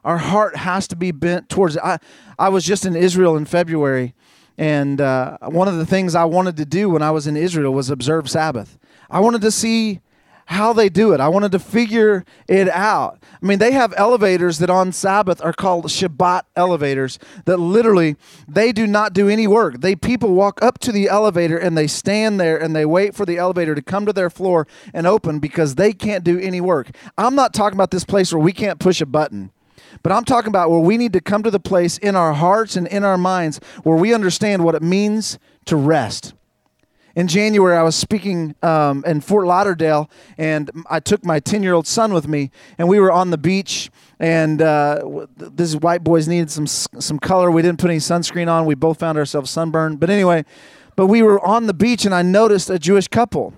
[0.04, 1.82] Our heart has to be bent towards it.
[1.84, 1.98] I,
[2.38, 4.14] I was just in Israel in February,
[4.56, 7.74] and uh, one of the things I wanted to do when I was in Israel
[7.74, 8.78] was observe Sabbath.
[9.10, 10.00] I wanted to see
[10.48, 11.20] how they do it.
[11.20, 13.22] I wanted to figure it out.
[13.42, 18.16] I mean, they have elevators that on Sabbath are called Shabbat elevators that literally
[18.48, 19.82] they do not do any work.
[19.82, 23.26] They people walk up to the elevator and they stand there and they wait for
[23.26, 26.92] the elevator to come to their floor and open because they can't do any work.
[27.18, 29.50] I'm not talking about this place where we can't push a button.
[30.02, 32.74] But I'm talking about where we need to come to the place in our hearts
[32.74, 36.32] and in our minds where we understand what it means to rest
[37.18, 41.74] in January, I was speaking um, in Fort Lauderdale, and I took my 10 year
[41.74, 43.90] old son with me, and we were on the beach.
[44.20, 47.50] And uh, these white boys needed some some color.
[47.50, 48.66] We didn't put any sunscreen on.
[48.66, 49.98] We both found ourselves sunburned.
[49.98, 50.44] But anyway,
[50.94, 53.52] but we were on the beach, and I noticed a Jewish couple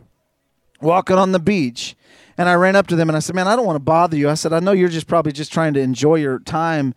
[0.81, 1.97] walking on the beach.
[2.39, 4.17] And I ran up to them and I said, "Man, I don't want to bother
[4.17, 6.95] you." I said, "I know you're just probably just trying to enjoy your time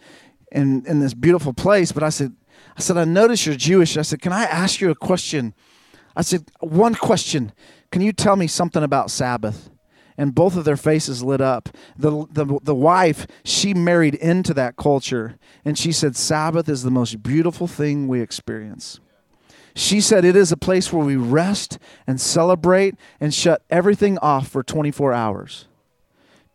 [0.50, 2.32] in in this beautiful place." But I said,
[2.78, 5.54] "I said I notice you're Jewish." I said, "Can I ask you a question?"
[6.16, 7.52] I said, One question.
[7.92, 9.70] Can you tell me something about Sabbath?
[10.18, 11.70] And both of their faces lit up.
[11.98, 15.38] The, the, the wife, she married into that culture.
[15.66, 19.00] And she said, Sabbath is the most beautiful thing we experience.
[19.76, 24.48] She said it is a place where we rest and celebrate and shut everything off
[24.48, 25.68] for 24 hours.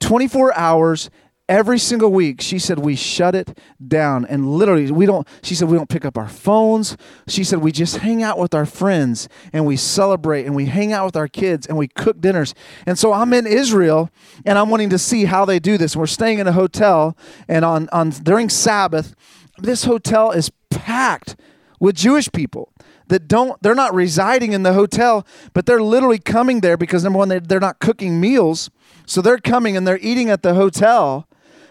[0.01, 1.11] 24 hours
[1.49, 4.25] every single week she said we shut it down.
[4.27, 6.97] And literally we don't she said we don't pick up our phones.
[7.27, 10.93] She said we just hang out with our friends and we celebrate and we hang
[10.93, 12.55] out with our kids and we cook dinners.
[12.87, 14.11] And so i'm in israel
[14.45, 15.97] and i'm wanting to see how they do this.
[15.97, 17.17] We're staying in a hotel
[17.49, 19.15] and on, on during sabbath
[19.59, 21.37] this hotel is packed
[21.81, 22.73] with jewish people
[23.09, 27.19] that don't, they're not residing in the hotel, but they're literally coming there because number
[27.19, 28.71] one, they, they're not cooking meals.
[29.07, 31.28] So they're coming and they're eating at the hotel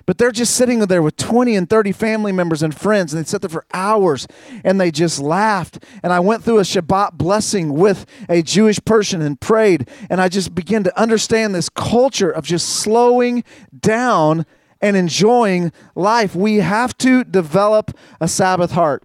[0.08, 3.28] but they're just sitting there with 20 and 30 family members and friends, and they
[3.28, 4.26] sit there for hours
[4.64, 5.84] and they just laughed.
[6.02, 10.30] And I went through a Shabbat blessing with a Jewish person and prayed, and I
[10.30, 13.44] just began to understand this culture of just slowing
[13.78, 14.46] down
[14.80, 16.34] and enjoying life.
[16.34, 17.92] We have to develop
[18.22, 19.04] a Sabbath heart.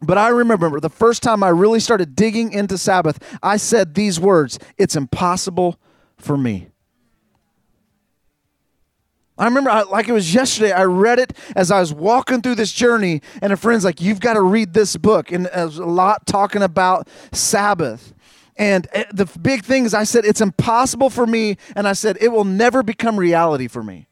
[0.00, 4.20] But I remember the first time I really started digging into Sabbath, I said these
[4.20, 5.80] words It's impossible
[6.16, 6.68] for me.
[9.38, 12.56] I remember, I, like it was yesterday, I read it as I was walking through
[12.56, 15.30] this journey, and a friend's like, You've got to read this book.
[15.30, 18.14] And there's a lot talking about Sabbath.
[18.56, 21.56] And eh, the big thing is, I said, It's impossible for me.
[21.76, 24.08] And I said, It will never become reality for me.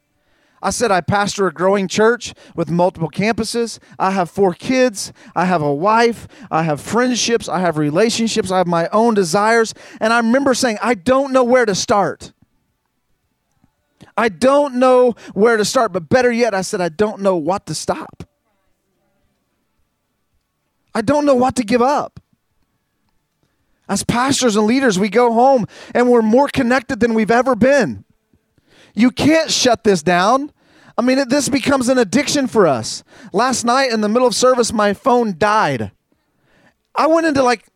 [0.62, 3.79] I said, I pastor a growing church with multiple campuses.
[3.99, 5.12] I have four kids.
[5.35, 6.27] I have a wife.
[6.51, 7.49] I have friendships.
[7.49, 8.51] I have relationships.
[8.51, 9.75] I have my own desires.
[10.01, 12.33] And I remember saying, I don't know where to start.
[14.17, 17.67] I don't know where to start, but better yet, I said, I don't know what
[17.67, 18.25] to stop.
[20.95, 22.21] I don't know what to give up.
[23.89, 28.05] As pastors and leaders, we go home and we're more connected than we've ever been.
[28.95, 30.51] You can't shut this down.
[30.99, 33.05] I mean, it, this becomes an addiction for us.
[33.33, 35.93] Last night in the middle of service, my phone died.
[36.95, 37.67] I went into like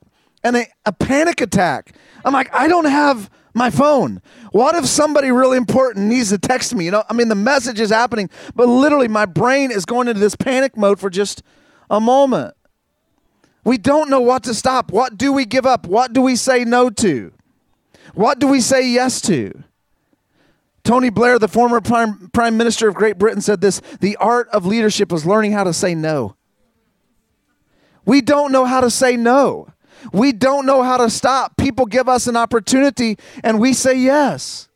[0.42, 1.94] an, a, a panic attack.
[2.24, 4.20] I'm like, I don't have my phone.
[4.52, 6.84] What if somebody really important needs to text me?
[6.84, 10.20] You know, I mean, the message is happening, but literally my brain is going into
[10.20, 11.42] this panic mode for just
[11.88, 12.54] a moment.
[13.64, 14.90] We don't know what to stop.
[14.90, 15.86] What do we give up?
[15.86, 17.32] What do we say no to?
[18.14, 19.64] What do we say yes to?
[20.82, 24.64] Tony Blair, the former prime, prime minister of Great Britain, said this the art of
[24.64, 26.36] leadership was learning how to say no.
[28.06, 29.68] We don't know how to say no.
[30.12, 31.56] We don't know how to stop.
[31.56, 34.68] People give us an opportunity and we say yes.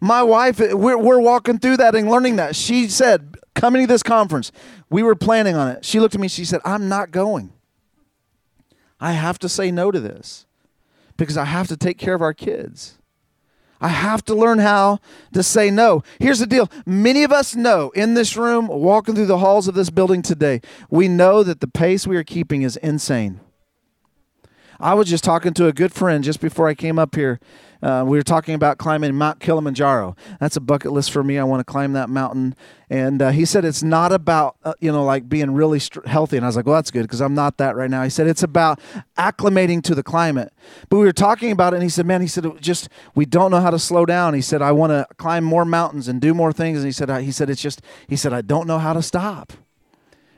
[0.00, 2.56] My wife, we're, we're walking through that and learning that.
[2.56, 4.50] She said, coming to this conference,
[4.90, 5.84] we were planning on it.
[5.84, 7.52] She looked at me, she said, I'm not going.
[9.00, 10.46] I have to say no to this
[11.16, 12.98] because I have to take care of our kids.
[13.82, 15.00] I have to learn how
[15.32, 16.04] to say no.
[16.20, 19.74] Here's the deal many of us know in this room, walking through the halls of
[19.74, 23.40] this building today, we know that the pace we are keeping is insane.
[24.82, 27.38] I was just talking to a good friend just before I came up here.
[27.80, 30.16] Uh, we were talking about climbing Mount Kilimanjaro.
[30.40, 31.38] That's a bucket list for me.
[31.38, 32.56] I want to climb that mountain.
[32.90, 36.36] And uh, he said it's not about uh, you know like being really st- healthy.
[36.36, 38.02] And I was like, well, that's good because I'm not that right now.
[38.02, 38.80] He said it's about
[39.16, 40.52] acclimating to the climate.
[40.88, 43.52] But we were talking about it, and he said, man, he said just we don't
[43.52, 44.34] know how to slow down.
[44.34, 46.78] He said I want to climb more mountains and do more things.
[46.78, 49.52] And he said he said it's just he said I don't know how to stop.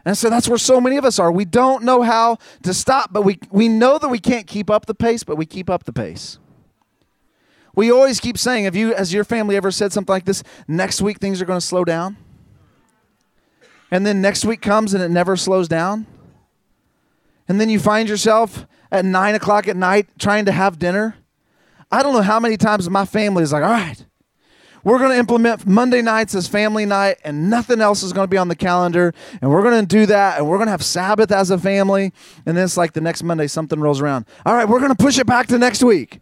[0.04, 1.32] And so that's where so many of us are.
[1.32, 4.86] We don't know how to stop, but we, we know that we can't keep up
[4.86, 6.38] the pace, but we keep up the pace.
[7.74, 10.42] We always keep saying, have you, has your family ever said something like this?
[10.68, 12.16] Next week things are going to slow down.
[13.90, 16.06] And then next week comes and it never slows down.
[17.48, 21.16] And then you find yourself at nine o'clock at night trying to have dinner.
[21.90, 24.04] I don't know how many times my family is like, all right,
[24.84, 28.30] we're going to implement Monday nights as family night, and nothing else is going to
[28.30, 29.12] be on the calendar.
[29.40, 32.12] And we're going to do that, and we're going to have Sabbath as a family.
[32.46, 34.26] And then it's like the next Monday, something rolls around.
[34.44, 36.20] All right, we're going to push it back to next week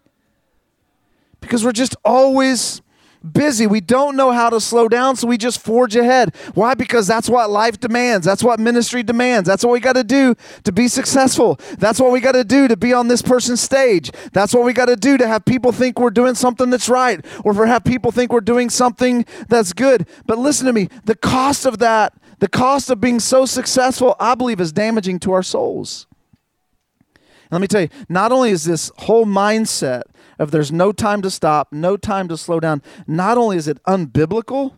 [1.40, 2.81] because we're just always
[3.23, 3.67] busy.
[3.67, 6.35] We don't know how to slow down, so we just forge ahead.
[6.55, 6.75] Why?
[6.75, 8.27] Because that's what life demands.
[8.27, 9.47] That's what ministry demands.
[9.47, 11.59] That's what we got to do to be successful.
[11.79, 14.11] That's what we got to do to be on this person's stage.
[14.33, 17.25] That's what we got to do to have people think we're doing something that's right
[17.45, 20.07] or for have people think we're doing something that's good.
[20.27, 24.35] But listen to me, the cost of that, the cost of being so successful, I
[24.35, 26.07] believe is damaging to our souls.
[27.51, 30.03] let me tell you, not only is this whole mindset
[30.38, 33.83] if there's no time to stop, no time to slow down, not only is it
[33.85, 34.75] unbiblical,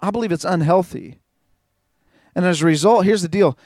[0.00, 1.18] I believe it's unhealthy.
[2.34, 3.58] And as a result, here's the deal.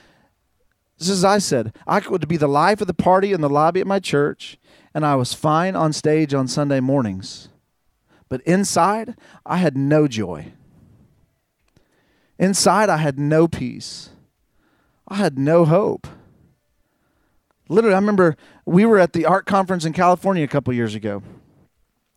[0.98, 3.80] This is I said, I could be the life of the party in the lobby
[3.80, 4.58] at my church,
[4.94, 7.48] and I was fine on stage on Sunday mornings.
[8.28, 10.52] But inside, I had no joy.
[12.38, 14.10] Inside, I had no peace.
[15.06, 16.06] I had no hope.
[17.68, 18.36] Literally, I remember
[18.66, 21.22] we were at the ARC conference in California a couple years ago,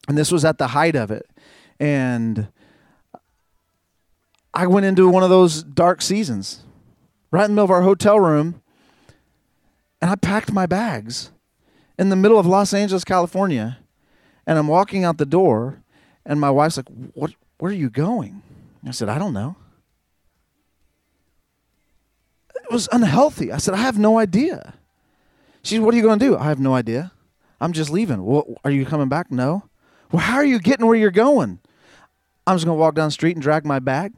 [0.07, 1.29] and this was at the height of it.
[1.79, 2.47] And
[4.53, 6.63] I went into one of those dark seasons
[7.31, 8.61] right in the middle of our hotel room,
[10.01, 11.31] and I packed my bags
[11.99, 13.79] in the middle of Los Angeles, California.
[14.45, 15.81] And I'm walking out the door,
[16.25, 17.33] and my wife's like, "What?
[17.57, 18.41] Where are you going?"
[18.85, 19.57] I said, "I don't know."
[22.55, 23.51] It was unhealthy.
[23.51, 24.75] I said, "I have no idea."
[25.67, 26.37] She's, what are you going to do?
[26.37, 27.11] I have no idea.
[27.59, 28.23] I'm just leaving.
[28.23, 29.29] Well, are you coming back?
[29.29, 29.63] No.
[30.13, 31.59] Well, how are you getting where you're going?
[32.45, 34.13] I'm just going to walk down the street and drag my bag.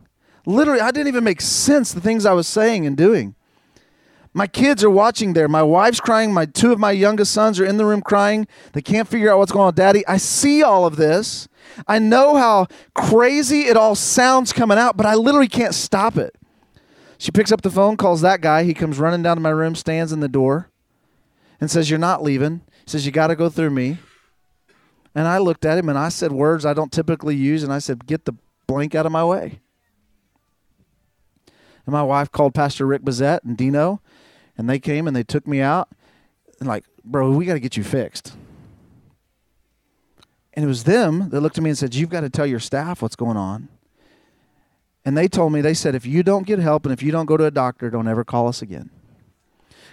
[0.46, 3.34] Literally, I didn't even make sense the things I was saying and doing.
[4.32, 5.48] My kids are watching there.
[5.48, 6.32] My wife's crying.
[6.32, 8.48] My two of my youngest sons are in the room crying.
[8.74, 10.06] They can't figure out what's going on, Daddy.
[10.06, 11.48] I see all of this.
[11.88, 16.36] I know how crazy it all sounds coming out, but I literally can't stop it.
[17.18, 18.66] She picks up the phone, calls that guy.
[18.66, 20.70] He comes running down to my room, stands in the door,
[21.60, 22.62] and says, You're not leaving.
[22.86, 23.98] He says, You got to go through me.
[25.16, 27.80] And I looked at him and I said words I don't typically use, and I
[27.80, 28.36] said, Get the
[28.68, 29.60] blank out of my way.
[31.86, 34.02] And my wife called Pastor Rick Bezet and Dino,
[34.58, 35.90] and they came and they took me out.
[36.60, 38.36] And like, bro, we got to get you fixed.
[40.54, 42.60] And it was them that looked at me and said, You've got to tell your
[42.60, 43.70] staff what's going on.
[45.06, 47.26] And they told me, they said, if you don't get help and if you don't
[47.26, 48.90] go to a doctor, don't ever call us again.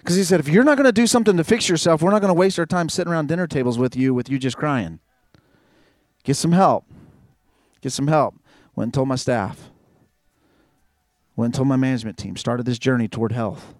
[0.06, 2.20] Because he said, if you're not going to do something to fix yourself, we're not
[2.20, 5.00] going to waste our time sitting around dinner tables with you, with you just crying.
[6.22, 6.84] Get some help.
[7.80, 8.36] Get some help.
[8.76, 9.72] Went and told my staff.
[11.34, 12.36] Went and told my management team.
[12.36, 13.74] Started this journey toward health.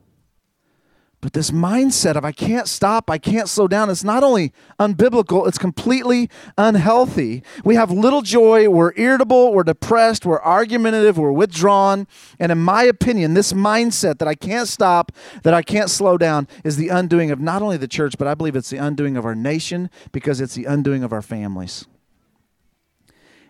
[1.23, 5.49] But this mindset of I can't stop, I can't slow down, it's not only unbiblical,
[5.49, 7.43] it's completely unhealthy.
[7.65, 12.07] We have little joy, we're irritable, we're depressed, we're argumentative, we're withdrawn.
[12.39, 15.11] And in my opinion, this mindset that I can't stop,
[15.43, 18.35] that I can't slow down, is the undoing of not only the church, but I
[18.35, 21.87] believe it's the undoing of our nation because it's the undoing of our families.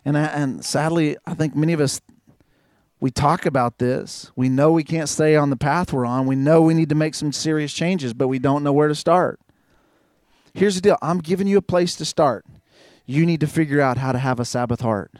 [0.04, 2.00] And, I, and sadly, I think many of us
[2.98, 4.30] we talk about this.
[4.36, 6.26] We know we can't stay on the path we're on.
[6.26, 8.94] We know we need to make some serious changes, but we don't know where to
[8.94, 9.38] start.
[10.54, 12.46] Here's the deal I'm giving you a place to start.
[13.04, 15.12] You need to figure out how to have a Sabbath heart.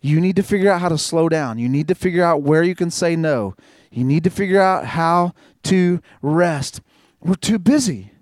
[0.00, 1.58] You need to figure out how to slow down.
[1.58, 3.54] You need to figure out where you can say no.
[3.90, 5.32] You need to figure out how
[5.64, 6.80] to rest.
[7.20, 8.12] We're too busy.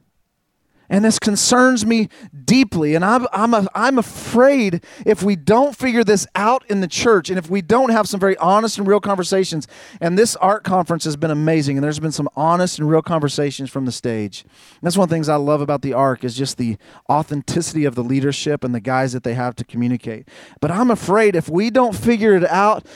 [0.89, 2.09] And this concerns me
[2.45, 2.95] deeply.
[2.95, 7.31] And I'm, I'm, a, I'm afraid if we don't figure this out in the church
[7.31, 9.67] and if we don't have some very honest and real conversations,
[10.01, 13.71] and this ARC conference has been amazing, and there's been some honest and real conversations
[13.71, 14.43] from the stage.
[14.43, 16.77] And that's one of the things I love about the ARC is just the
[17.09, 20.29] authenticity of the leadership and the guys that they have to communicate.
[20.61, 22.87] But I'm afraid if we don't figure it out,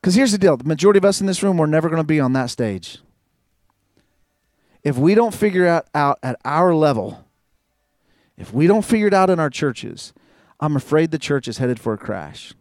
[0.00, 2.06] because here's the deal the majority of us in this room, we're never going to
[2.06, 2.98] be on that stage
[4.88, 7.26] if we don't figure it out at our level,
[8.38, 10.14] if we don't figure it out in our churches,
[10.60, 12.54] I'm afraid the church is headed for a crash.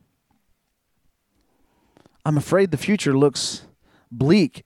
[2.26, 3.66] I'm afraid the future looks
[4.12, 4.66] bleak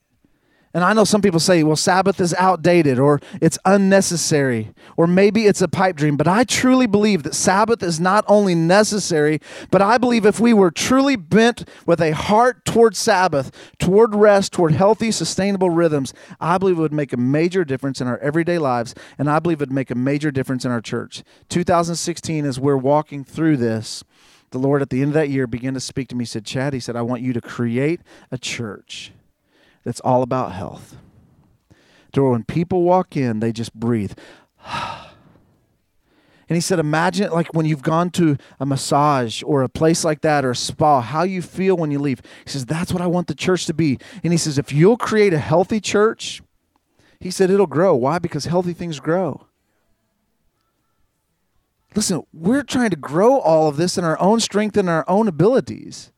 [0.74, 5.46] and I know some people say, well, Sabbath is outdated or it's unnecessary or maybe
[5.46, 6.16] it's a pipe dream.
[6.16, 10.54] But I truly believe that Sabbath is not only necessary, but I believe if we
[10.54, 16.58] were truly bent with a heart toward Sabbath, toward rest, toward healthy, sustainable rhythms, I
[16.58, 18.96] believe it would make a major difference in our everyday lives.
[19.18, 21.24] And I believe it would make a major difference in our church.
[21.50, 24.06] 2016, as we're walking through this,
[24.52, 26.24] the Lord at the end of that year began to speak to me.
[26.24, 28.02] He said, Chad, he said, I want you to create
[28.32, 29.12] a church
[29.84, 30.98] that's all about health.
[32.14, 34.14] To where when people walk in, they just breathe.
[36.50, 40.20] And he said, Imagine like when you've gone to a massage or a place like
[40.20, 42.22] that or a spa, how you feel when you leave.
[42.44, 43.98] He says, That's what I want the church to be.
[44.22, 46.42] And he says, If you'll create a healthy church,
[47.22, 47.96] he said, it'll grow.
[47.96, 48.18] Why?
[48.18, 49.46] Because healthy things grow.
[51.96, 55.28] Listen, we're trying to grow all of this in our own strength and our own
[55.28, 56.12] abilities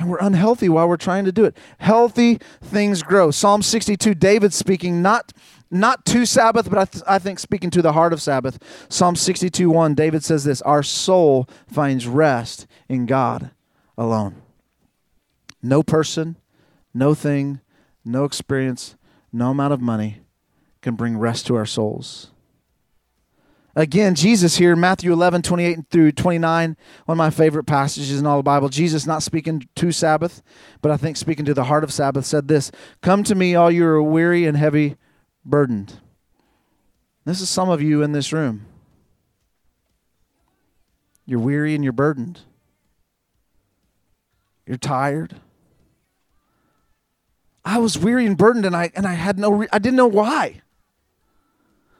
[0.00, 1.54] and we're unhealthy while we're trying to do it.
[1.78, 3.30] Healthy things grow.
[3.30, 5.32] Psalm 62, David speaking, not
[5.70, 8.58] not to Sabbath, but I, th- I think speaking to the heart of Sabbath.
[8.88, 13.50] Psalm 62, 1, David says this Our soul finds rest in God
[13.96, 14.42] alone.
[15.62, 16.36] No person,
[16.92, 17.60] no thing,
[18.04, 18.96] no experience,
[19.32, 20.22] no amount of money
[20.80, 22.30] can bring rest to our souls.
[23.76, 28.38] Again, Jesus here, Matthew 11, 28 through 29, one of my favorite passages in all
[28.38, 28.68] the Bible.
[28.68, 30.42] Jesus, not speaking to Sabbath,
[30.82, 33.70] but I think speaking to the heart of Sabbath, said this Come to me, all
[33.70, 34.96] you are weary and heavy
[35.44, 36.00] burdened.
[37.24, 38.66] This is some of you in this room.
[41.26, 42.40] You're weary and you're burdened.
[44.66, 45.36] You're tired.
[47.64, 50.06] I was weary and burdened, and I and I had no re- I didn't know
[50.06, 50.62] why.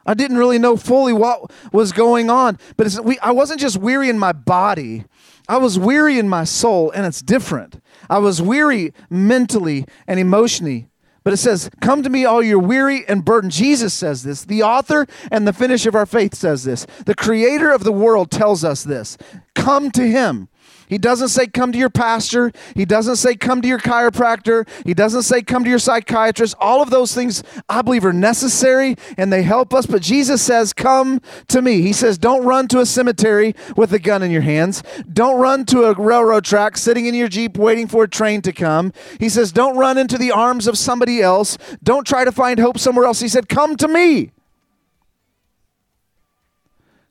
[0.07, 2.59] I didn't really know fully what was going on.
[2.76, 5.05] But we, I wasn't just weary in my body,
[5.48, 7.82] I was weary in my soul, and it's different.
[8.09, 10.88] I was weary mentally and emotionally.
[11.22, 13.53] But it says, Come to me, all you're weary and burdened.
[13.53, 14.44] Jesus says this.
[14.44, 16.86] The author and the finish of our faith says this.
[17.05, 19.18] The creator of the world tells us this.
[19.55, 20.48] Come to him.
[20.91, 22.51] He doesn't say come to your pastor.
[22.74, 24.68] He doesn't say come to your chiropractor.
[24.84, 26.57] He doesn't say come to your psychiatrist.
[26.59, 29.86] All of those things I believe are necessary and they help us.
[29.86, 31.82] But Jesus says, come to me.
[31.82, 34.82] He says, don't run to a cemetery with a gun in your hands.
[35.11, 38.53] Don't run to a railroad track sitting in your Jeep waiting for a train to
[38.53, 38.93] come.
[39.20, 41.57] He says, don't run into the arms of somebody else.
[41.84, 43.20] Don't try to find hope somewhere else.
[43.20, 44.32] He said, come to me.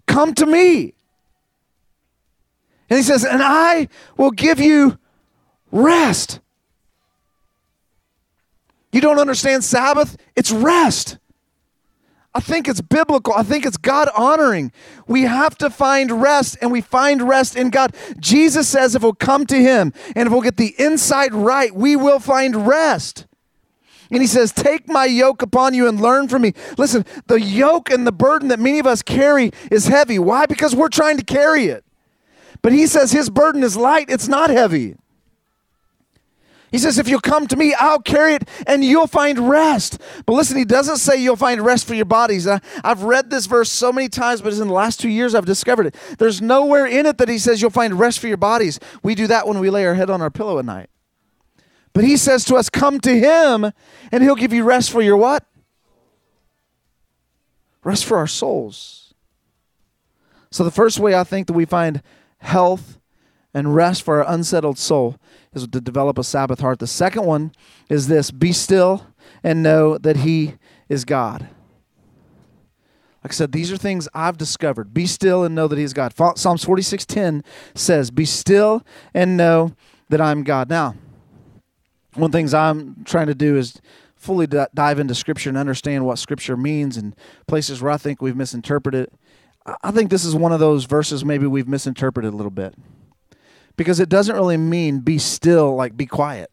[0.05, 0.95] Come to me.
[2.89, 3.87] And he says, And I
[4.17, 4.97] will give you
[5.71, 6.39] rest.
[8.91, 10.17] You don't understand Sabbath?
[10.35, 11.17] It's rest.
[12.33, 13.33] I think it's biblical.
[13.33, 14.71] I think it's God honoring.
[15.07, 17.95] We have to find rest, and we find rest in God.
[18.19, 21.95] Jesus says if we'll come to Him and if we'll get the inside right, we
[21.95, 23.25] will find rest.
[24.11, 26.53] And he says, Take my yoke upon you and learn from me.
[26.77, 30.17] Listen, the yoke and the burden that many of us carry is heavy.
[30.17, 30.45] Why?
[30.45, 31.83] Because we're trying to carry it.
[32.61, 34.95] But he says his burden is light, it's not heavy.
[36.71, 39.99] He says, If you'll come to me, I'll carry it and you'll find rest.
[40.25, 42.47] But listen, he doesn't say you'll find rest for your bodies.
[42.47, 45.45] I, have read this verse so many times, but in the last two years I've
[45.45, 45.95] discovered it.
[46.19, 48.79] There's nowhere in it that he says you'll find rest for your bodies.
[49.01, 50.89] We do that when we lay our head on our pillow at night.
[51.93, 53.71] But he says to us, Come to him
[54.11, 55.45] and he'll give you rest for your what?
[57.83, 59.13] Rest for our souls.
[60.51, 62.01] So the first way I think that we find
[62.39, 62.99] health,
[63.53, 65.17] and rest for our unsettled soul
[65.53, 66.79] is to develop a Sabbath heart.
[66.79, 67.51] The second one
[67.89, 69.07] is this be still
[69.43, 70.55] and know that He
[70.87, 71.49] is God.
[73.23, 74.93] Like I said, these are things I've discovered.
[74.93, 76.13] Be still and know that He is God.
[76.37, 77.43] Psalms 46:10
[77.75, 78.83] says, Be still
[79.13, 79.73] and know
[80.09, 80.69] that I'm God.
[80.69, 80.95] Now,
[82.13, 83.81] one of the things I'm trying to do is
[84.15, 87.15] fully dive into Scripture and understand what Scripture means and
[87.47, 89.09] places where I think we've misinterpreted
[89.83, 92.75] I think this is one of those verses maybe we've misinterpreted a little bit.
[93.75, 96.51] Because it doesn't really mean be still, like be quiet.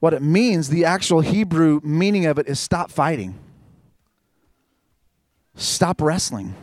[0.00, 3.38] What it means, the actual Hebrew meaning of it is stop fighting,
[5.54, 6.54] stop wrestling,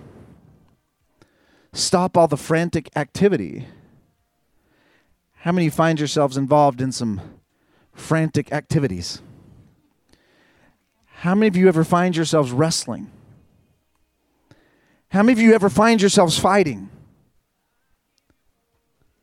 [1.74, 3.68] stop all the frantic activity.
[5.38, 7.22] How many find yourselves involved in some
[7.94, 9.22] frantic activities?
[11.06, 13.10] How many of you ever find yourselves wrestling?
[15.14, 16.89] How many of you ever find yourselves fighting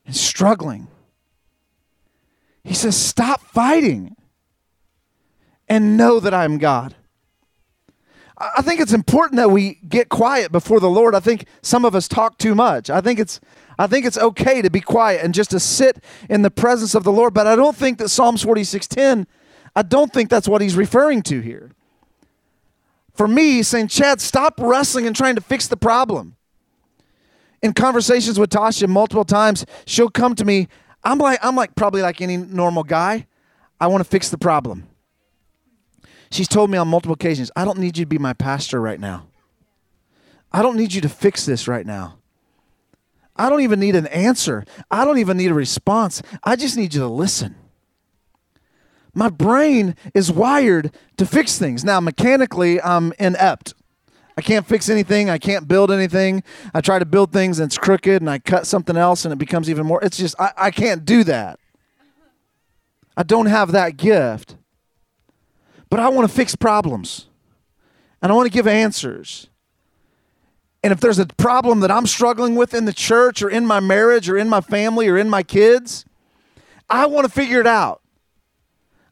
[0.07, 0.86] and struggling?
[2.62, 4.14] He says, Stop fighting
[5.68, 6.95] and know that I'm God.
[8.38, 11.16] I think it's important that we get quiet before the Lord.
[11.16, 12.88] I think some of us talk too much.
[12.88, 13.41] I think it's
[13.76, 17.03] I think it's okay to be quiet and just to sit in the presence of
[17.03, 19.26] the Lord, but I don't think that Psalms 46:10
[19.74, 21.72] I don't think that's what he's referring to here
[23.15, 26.37] for me saying, Chad, stop wrestling and trying to fix the problem.
[27.63, 30.69] In conversations with Tasha multiple times, she'll come to me.
[31.05, 33.27] I'm like, I'm like probably like any normal guy.
[33.81, 34.89] I want to fix the problem.
[36.31, 39.01] She's told me on multiple occasions, I don't need you to be my pastor right
[39.01, 39.27] now.
[40.53, 42.19] I don't need you to fix this right now.
[43.37, 44.65] I don't even need an answer.
[44.91, 46.23] I don't even need a response.
[46.45, 47.57] I just need you to listen
[49.15, 51.85] my brain is wired to fix things.
[51.85, 53.75] Now, mechanically, I'm inept.
[54.37, 55.29] I can't fix anything.
[55.29, 56.43] I can't build anything.
[56.73, 59.39] I try to build things and it's crooked and I cut something else and it
[59.39, 60.03] becomes even more.
[60.03, 61.59] It's just, I, I can't do that.
[63.17, 64.57] I don't have that gift.
[65.91, 67.27] But I want to fix problems
[68.23, 69.49] and I want to give answers.
[70.83, 73.81] And if there's a problem that I'm struggling with in the church or in my
[73.81, 76.07] marriage or in my family or in my kids,
[76.89, 77.99] I want to figure it out.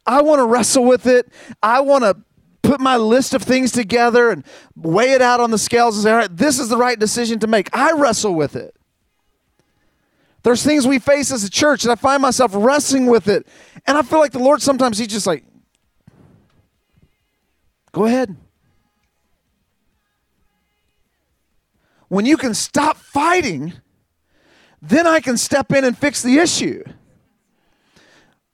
[0.09, 1.31] I want to wrestle with it.
[1.63, 2.17] I want to
[2.63, 4.43] put my list of things together and
[4.75, 7.39] weigh it out on the scales and say, all right, this is the right decision
[7.41, 7.69] to make.
[7.77, 8.75] I wrestle with it.
[10.43, 13.47] There's things we face as a church, and I find myself wrestling with it.
[13.87, 15.45] And I feel like the Lord sometimes, He's just like,
[17.93, 18.35] go ahead.
[22.09, 23.75] When you can stop fighting,
[24.81, 26.83] then I can step in and fix the issue.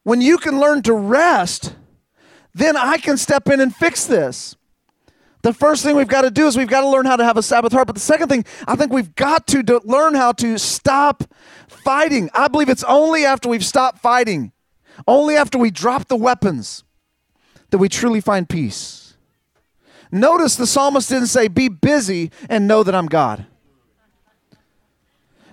[0.05, 1.75] When you can learn to rest,
[2.55, 4.55] then I can step in and fix this.
[5.43, 7.37] The first thing we've got to do is we've got to learn how to have
[7.37, 7.87] a Sabbath heart.
[7.87, 11.25] But the second thing, I think we've got to do, learn how to stop
[11.69, 12.31] fighting.
[12.33, 14.53] I believe it's only after we've stopped fighting,
[15.07, 16.85] only after we drop the weapons,
[17.71, 19.17] that we truly find peace.
[20.11, 23.47] Notice the psalmist didn't say, Be busy and know that I'm God.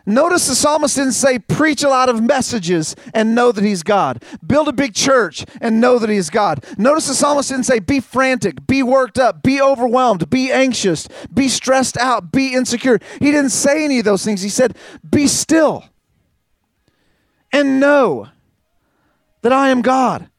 [0.05, 4.23] Notice the psalmist didn't say, preach a lot of messages and know that he's God.
[4.45, 6.65] Build a big church and know that he's God.
[6.77, 11.47] Notice the psalmist didn't say, be frantic, be worked up, be overwhelmed, be anxious, be
[11.47, 12.99] stressed out, be insecure.
[13.19, 14.41] He didn't say any of those things.
[14.41, 14.75] He said,
[15.07, 15.85] be still
[17.51, 18.29] and know
[19.41, 20.30] that I am God.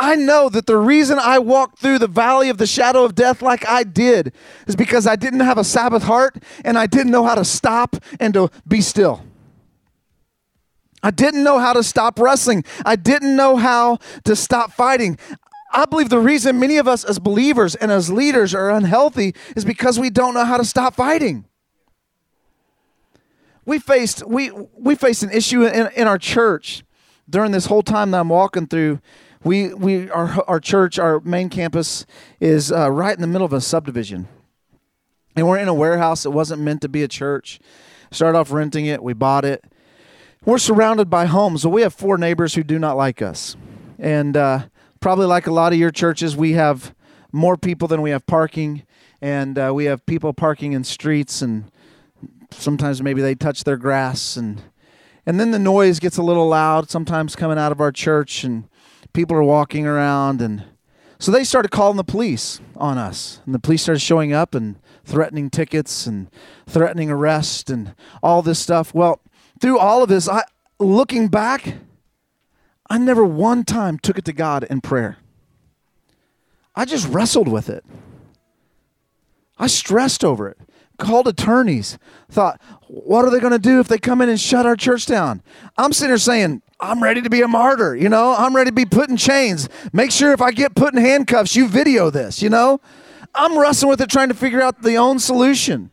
[0.00, 3.42] I know that the reason I walked through the valley of the shadow of death
[3.42, 4.32] like I did
[4.68, 7.96] is because I didn't have a Sabbath heart and I didn't know how to stop
[8.20, 9.24] and to be still.
[11.02, 12.64] I didn't know how to stop wrestling.
[12.86, 15.18] I didn't know how to stop fighting.
[15.72, 19.64] I believe the reason many of us as believers and as leaders are unhealthy is
[19.64, 21.44] because we don't know how to stop fighting.
[23.64, 26.84] We faced we we faced an issue in, in our church
[27.28, 29.00] during this whole time that I'm walking through
[29.44, 32.06] we we our our church, our main campus
[32.40, 34.28] is uh, right in the middle of a subdivision,
[35.36, 36.24] and we're in a warehouse.
[36.24, 37.60] It wasn't meant to be a church.
[38.10, 39.02] Started off renting it.
[39.02, 39.64] We bought it.
[40.44, 41.62] We're surrounded by homes.
[41.62, 43.56] So we have four neighbors who do not like us,
[43.98, 44.66] and uh,
[45.00, 46.94] probably like a lot of your churches, we have
[47.30, 48.82] more people than we have parking,
[49.20, 51.70] and uh, we have people parking in streets, and
[52.50, 54.62] sometimes maybe they touch their grass and.
[55.26, 58.66] And then the noise gets a little loud sometimes coming out of our church and
[59.18, 60.62] people are walking around and
[61.18, 63.40] so they started calling the police on us.
[63.44, 66.30] And the police started showing up and threatening tickets and
[66.68, 68.94] threatening arrest and all this stuff.
[68.94, 69.20] Well
[69.60, 70.44] through all of this i
[70.78, 71.74] looking back
[72.88, 75.16] i never one time took it to god in prayer.
[76.76, 77.84] I just wrestled with it.
[79.58, 80.60] I stressed over it
[80.98, 84.66] called attorneys thought what are they going to do if they come in and shut
[84.66, 85.42] our church down
[85.76, 88.36] i'm sitting there saying I'm ready to be a martyr, you know?
[88.38, 89.68] I'm ready to be put in chains.
[89.92, 92.80] Make sure if I get put in handcuffs, you video this, you know?
[93.34, 95.90] I'm wrestling with it trying to figure out the own solution.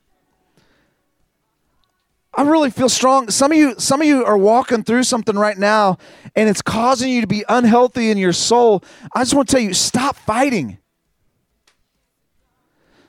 [2.34, 3.30] I really feel strong.
[3.30, 5.97] Some of you some of you are walking through something right now
[6.36, 8.84] and it's causing you to be unhealthy in your soul.
[9.14, 10.78] I just want to tell you stop fighting.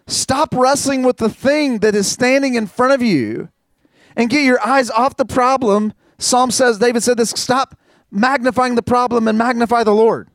[0.07, 3.49] Stop wrestling with the thing that is standing in front of you
[4.15, 7.79] and get your eyes off the problem Psalm says, David said this stop
[8.11, 10.29] magnifying the problem and magnify the Lord.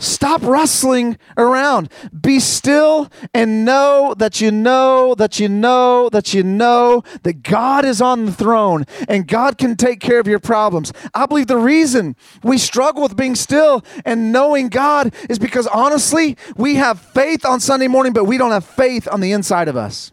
[0.00, 1.90] Stop wrestling around.
[2.18, 7.84] Be still and know that you know that you know that you know that God
[7.84, 10.90] is on the throne and God can take care of your problems.
[11.12, 16.38] I believe the reason we struggle with being still and knowing God is because honestly,
[16.56, 19.76] we have faith on Sunday morning, but we don't have faith on the inside of
[19.76, 20.12] us.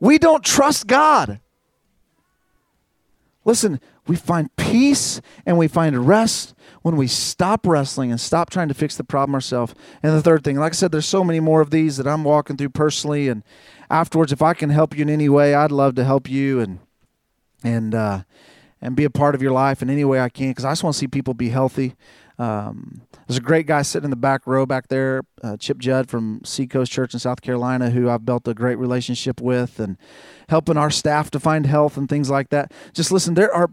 [0.00, 1.40] We don't trust God.
[3.44, 8.68] Listen, we find peace and we find rest when we stop wrestling and stop trying
[8.68, 9.74] to fix the problem ourselves.
[10.02, 12.24] And the third thing, like I said, there's so many more of these that I'm
[12.24, 13.28] walking through personally.
[13.28, 13.42] And
[13.90, 16.78] afterwards, if I can help you in any way, I'd love to help you and
[17.62, 18.22] and uh,
[18.80, 20.84] and be a part of your life in any way I can because I just
[20.84, 21.94] want to see people be healthy.
[22.36, 26.08] Um, there's a great guy sitting in the back row back there, uh, Chip Judd
[26.08, 29.96] from Seacoast Church in South Carolina, who I've built a great relationship with, and
[30.48, 32.72] helping our staff to find health and things like that.
[32.92, 33.70] Just listen, there are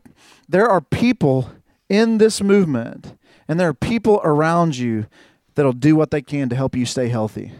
[0.47, 1.49] there are people
[1.89, 5.07] in this movement, and there are people around you
[5.55, 7.51] that'll do what they can to help you stay healthy,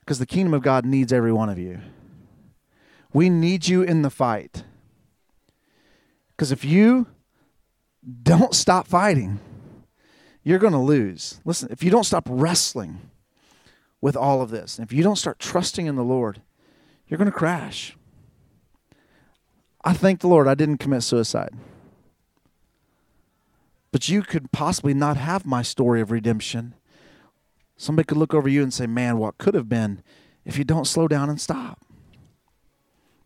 [0.00, 1.78] because the kingdom of God needs every one of you.
[3.12, 4.64] We need you in the fight,
[6.30, 7.06] because if you
[8.22, 9.40] don't stop fighting
[10.42, 11.40] you're going to lose.
[11.44, 13.10] Listen, if you don't stop wrestling
[14.00, 16.40] with all of this, and if you don't start trusting in the Lord,
[17.06, 17.96] you're going to crash.
[19.84, 21.54] I thank the Lord I didn't commit suicide.
[23.92, 26.74] But you could possibly not have my story of redemption.
[27.76, 30.02] Somebody could look over you and say, Man, what could have been
[30.44, 31.84] if you don't slow down and stop?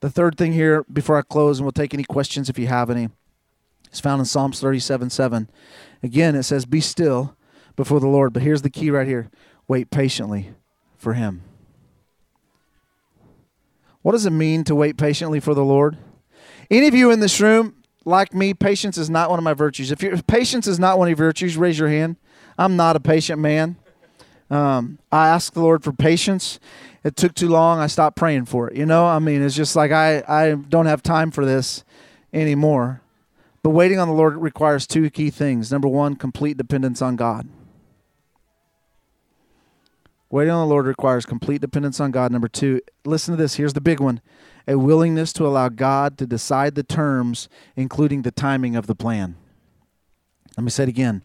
[0.01, 2.91] The third thing here, before I close, and we'll take any questions if you have
[2.91, 3.09] any,
[3.93, 5.51] is found in Psalms 37 7.
[6.05, 7.35] Again, it says, Be still
[7.77, 8.35] before the Lord.
[8.35, 9.31] But here's the key right here
[9.67, 10.51] wait patiently
[10.99, 11.43] for Him.
[14.03, 15.97] What does it mean to wait patiently for the Lord?
[16.71, 19.91] Any of you in this room, like me, patience is not one of my virtues.
[19.91, 22.17] If, if patience is not one of your virtues, raise your hand.
[22.59, 23.77] I'm not a patient man.
[24.51, 26.61] Um, I asked the Lord for patience.
[27.03, 27.79] It took too long.
[27.81, 28.77] I stopped praying for it.
[28.77, 31.83] You know, I mean, it's just like I, I don't have time for this
[32.35, 33.01] anymore.
[33.65, 35.73] But waiting on the Lord requires two key things.
[35.73, 37.49] Number one, complete dependence on God.
[40.29, 42.31] Waiting on the Lord requires complete dependence on God.
[42.31, 43.55] Number two, listen to this.
[43.55, 44.21] Here's the big one
[44.69, 49.37] a willingness to allow God to decide the terms, including the timing of the plan.
[50.59, 51.25] Let me say it again.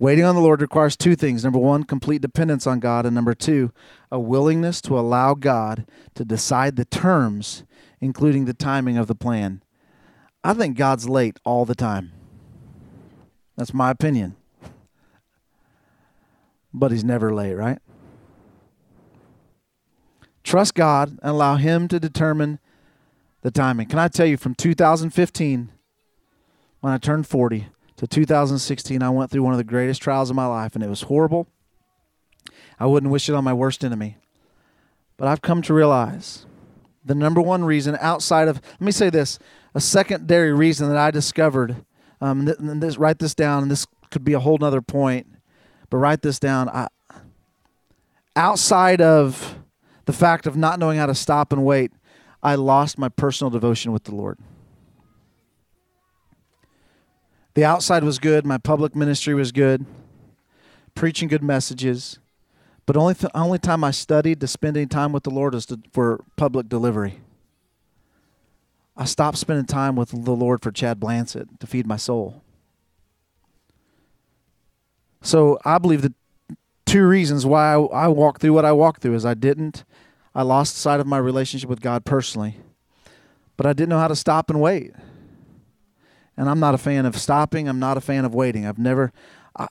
[0.00, 1.44] Waiting on the Lord requires two things.
[1.44, 3.06] Number one, complete dependence on God.
[3.06, 3.70] And number two,
[4.10, 7.62] a willingness to allow God to decide the terms,
[8.00, 9.62] including the timing of the plan.
[10.46, 12.12] I think God's late all the time.
[13.56, 14.36] That's my opinion.
[16.72, 17.80] But he's never late, right?
[20.44, 22.60] Trust God and allow him to determine
[23.42, 23.88] the timing.
[23.88, 25.72] Can I tell you from 2015,
[26.78, 27.66] when I turned 40,
[27.96, 30.88] to 2016, I went through one of the greatest trials of my life, and it
[30.88, 31.48] was horrible.
[32.78, 34.18] I wouldn't wish it on my worst enemy.
[35.16, 36.46] But I've come to realize
[37.06, 39.38] the number one reason outside of, let me say this,
[39.74, 41.76] a secondary reason that I discovered,
[42.20, 45.28] um, th- this, write this down, and this could be a whole nother point,
[45.88, 46.68] but write this down.
[46.68, 46.88] I,
[48.34, 49.56] outside of
[50.06, 51.92] the fact of not knowing how to stop and wait,
[52.42, 54.38] I lost my personal devotion with the Lord.
[57.54, 59.86] The outside was good, my public ministry was good,
[60.94, 62.18] preaching good messages,
[62.86, 65.66] but only th- only time I studied to spend any time with the Lord is
[65.66, 67.20] to, for public delivery.
[68.96, 72.42] I stopped spending time with the Lord for Chad Blansett to feed my soul.
[75.20, 76.14] So I believe that
[76.86, 79.84] two reasons why I, I walked through what I walked through is I didn't,
[80.34, 82.56] I lost sight of my relationship with God personally,
[83.56, 84.92] but I didn't know how to stop and wait.
[86.36, 87.68] And I'm not a fan of stopping.
[87.68, 88.66] I'm not a fan of waiting.
[88.66, 89.12] I've never,
[89.58, 89.66] I,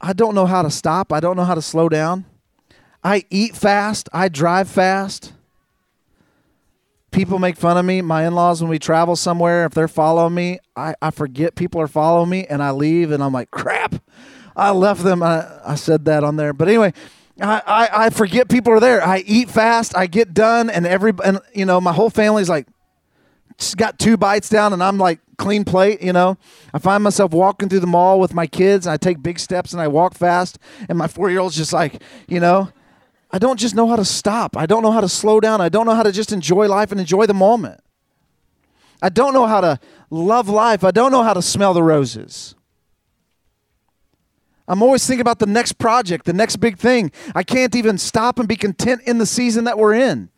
[0.00, 1.12] I don't know how to stop.
[1.12, 2.24] I don't know how to slow down.
[3.02, 4.08] I eat fast.
[4.12, 5.32] I drive fast.
[7.10, 8.02] People make fun of me.
[8.02, 11.80] My in laws, when we travel somewhere, if they're following me, I, I forget people
[11.80, 13.94] are following me and I leave and I'm like, crap.
[14.54, 15.22] I left them.
[15.22, 16.52] I, I said that on there.
[16.52, 16.92] But anyway,
[17.40, 19.02] I, I, I forget people are there.
[19.02, 19.96] I eat fast.
[19.96, 22.66] I get done, and every and you know my whole family's like,
[23.56, 26.02] just got two bites down, and I'm like clean plate.
[26.02, 26.36] You know,
[26.74, 29.72] I find myself walking through the mall with my kids, and I take big steps
[29.72, 32.72] and I walk fast, and my four year old's just like, you know,
[33.30, 34.56] I don't just know how to stop.
[34.56, 35.60] I don't know how to slow down.
[35.60, 37.80] I don't know how to just enjoy life and enjoy the moment.
[39.02, 39.78] I don't know how to
[40.10, 40.82] love life.
[40.82, 42.54] I don't know how to smell the roses.
[44.66, 47.10] I'm always thinking about the next project, the next big thing.
[47.34, 50.30] I can't even stop and be content in the season that we're in.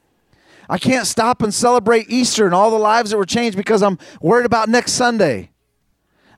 [0.68, 3.98] I can't stop and celebrate Easter and all the lives that were changed because I'm
[4.20, 5.50] worried about next Sunday.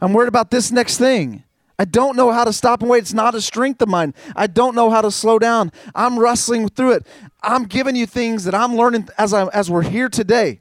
[0.00, 1.44] I'm worried about this next thing.
[1.82, 3.00] I don't know how to stop and wait.
[3.00, 4.14] It's not a strength of mine.
[4.36, 5.72] I don't know how to slow down.
[5.96, 7.06] I'm wrestling through it.
[7.42, 10.60] I'm giving you things that I'm learning as I as we're here today.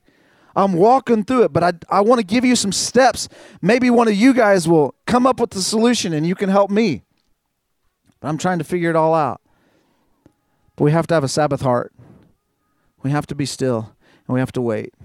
[0.56, 3.30] I'm walking through it, but I, I want to give you some steps.
[3.62, 6.72] Maybe one of you guys will come up with the solution and you can help
[6.72, 7.04] me.
[8.20, 9.42] But I'm trying to figure it all out.
[10.76, 11.94] But we have to have a Sabbath heart.
[13.04, 13.96] We have to be still
[14.28, 14.96] and we have to wait.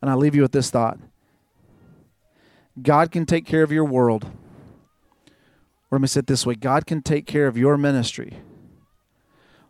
[0.00, 1.00] And I leave you with this thought
[2.80, 4.24] God can take care of your world.
[5.90, 8.38] Or let me say it this way God can take care of your ministry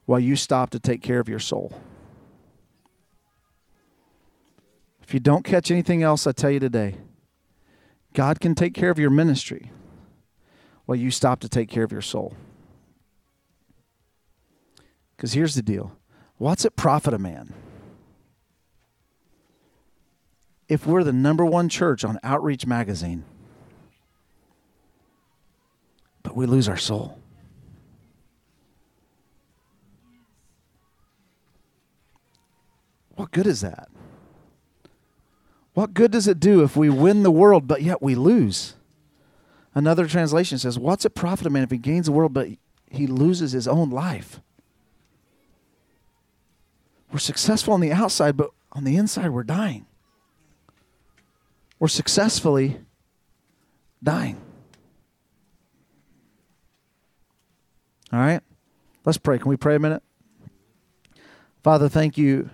[0.04, 1.80] while you stop to take care of your soul.
[5.02, 6.96] If you don't catch anything else, I tell you today,
[8.12, 9.70] God can take care of your ministry
[10.86, 12.34] while you stop to take care of your soul.
[15.16, 15.92] Because here's the deal
[16.36, 17.54] what's it profit a man
[20.68, 23.24] if we're the number one church on Outreach Magazine,
[26.28, 27.18] but we lose our soul?
[33.14, 33.88] What good is that?
[35.72, 38.74] What good does it do if we win the world, but yet we lose?
[39.74, 42.48] Another translation says, What's it profit a man if he gains the world, but
[42.90, 44.42] he loses his own life?
[47.10, 49.86] We're successful on the outside, but on the inside, we're dying.
[51.78, 52.80] We're successfully
[54.02, 54.38] dying.
[58.12, 58.40] All right?
[59.04, 59.38] Let's pray.
[59.38, 60.02] Can we pray a minute?
[61.62, 62.50] Father, thank you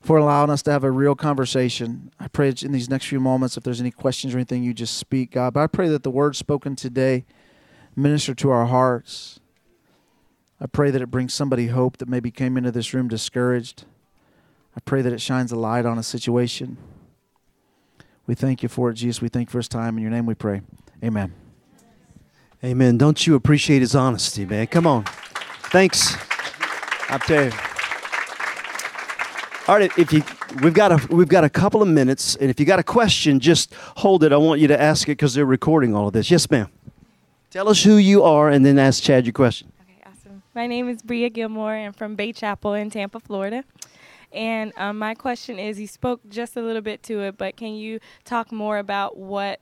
[0.00, 2.10] for allowing us to have a real conversation.
[2.18, 4.96] I pray in these next few moments, if there's any questions or anything, you just
[4.96, 5.54] speak, God.
[5.54, 7.26] But I pray that the word spoken today
[7.94, 9.40] minister to our hearts.
[10.60, 13.84] I pray that it brings somebody hope that maybe came into this room discouraged.
[14.76, 16.76] I pray that it shines a light on a situation.
[18.26, 19.20] We thank you for it, Jesus.
[19.20, 19.96] We thank you for his time.
[19.96, 20.62] In your name we pray.
[21.02, 21.49] Amen.
[22.62, 22.98] Amen.
[22.98, 24.66] Don't you appreciate his honesty, man?
[24.66, 25.04] Come on.
[25.70, 26.14] Thanks.
[27.08, 27.52] I'll tell you.
[29.66, 30.22] All right, if you
[30.62, 33.40] we've got a we've got a couple of minutes, and if you got a question,
[33.40, 34.32] just hold it.
[34.32, 36.30] I want you to ask it because they're recording all of this.
[36.30, 36.68] Yes, ma'am.
[37.50, 39.72] Tell us who you are, and then ask Chad your question.
[39.82, 40.42] Okay, awesome.
[40.54, 41.72] My name is Bria Gilmore.
[41.72, 43.64] I'm from Bay Chapel in Tampa, Florida.
[44.32, 47.74] And um, my question is you spoke just a little bit to it, but can
[47.74, 49.60] you talk more about what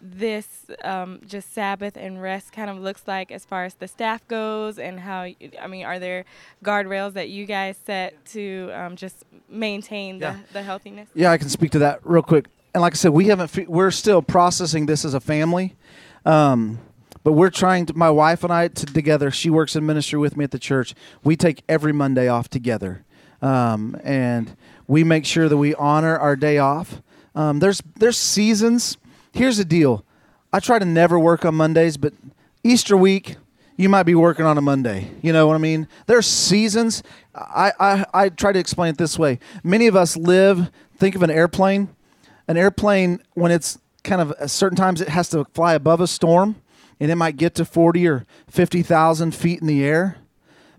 [0.00, 0.46] this
[0.84, 4.78] um, just Sabbath and rest kind of looks like as far as the staff goes
[4.78, 6.24] and how, I mean, are there
[6.64, 10.36] guardrails that you guys set to um, just maintain the, Yeah.
[10.52, 11.08] the healthiness?
[11.14, 12.46] Yeah, I can speak to that real quick.
[12.74, 13.48] And like I said, we haven't.
[13.48, 15.74] fi- We're still processing this as a family,
[16.26, 16.78] um,
[17.24, 17.94] but we're trying to.
[17.96, 19.30] My wife and I to, together.
[19.30, 20.94] She works in ministry with me at the church.
[21.24, 23.02] We take every Monday off together.
[23.42, 27.00] um, and we make sure that we honor our day off.
[27.34, 28.98] Um, there's there's seasons.
[29.36, 30.02] Here's the deal.
[30.50, 32.14] I try to never work on Mondays, but
[32.64, 33.36] Easter week,
[33.76, 35.10] you might be working on a Monday.
[35.20, 35.88] You know what I mean?
[36.06, 37.02] There's seasons.
[37.34, 39.38] I, I, I try to explain it this way.
[39.62, 41.94] Many of us live, think of an airplane.
[42.48, 46.56] An airplane, when it's kind of certain times, it has to fly above a storm
[46.98, 50.16] and it might get to 40 or 50,000 feet in the air.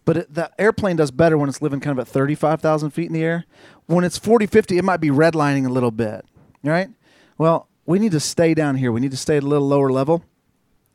[0.04, 3.14] But it, the airplane does better when it's living kind of at 35,000 feet in
[3.14, 3.46] the air.
[3.86, 6.26] When it's 40, 50, it might be redlining a little bit,
[6.64, 6.90] right?
[7.38, 8.92] Well, we need to stay down here.
[8.92, 10.24] We need to stay at a little lower level.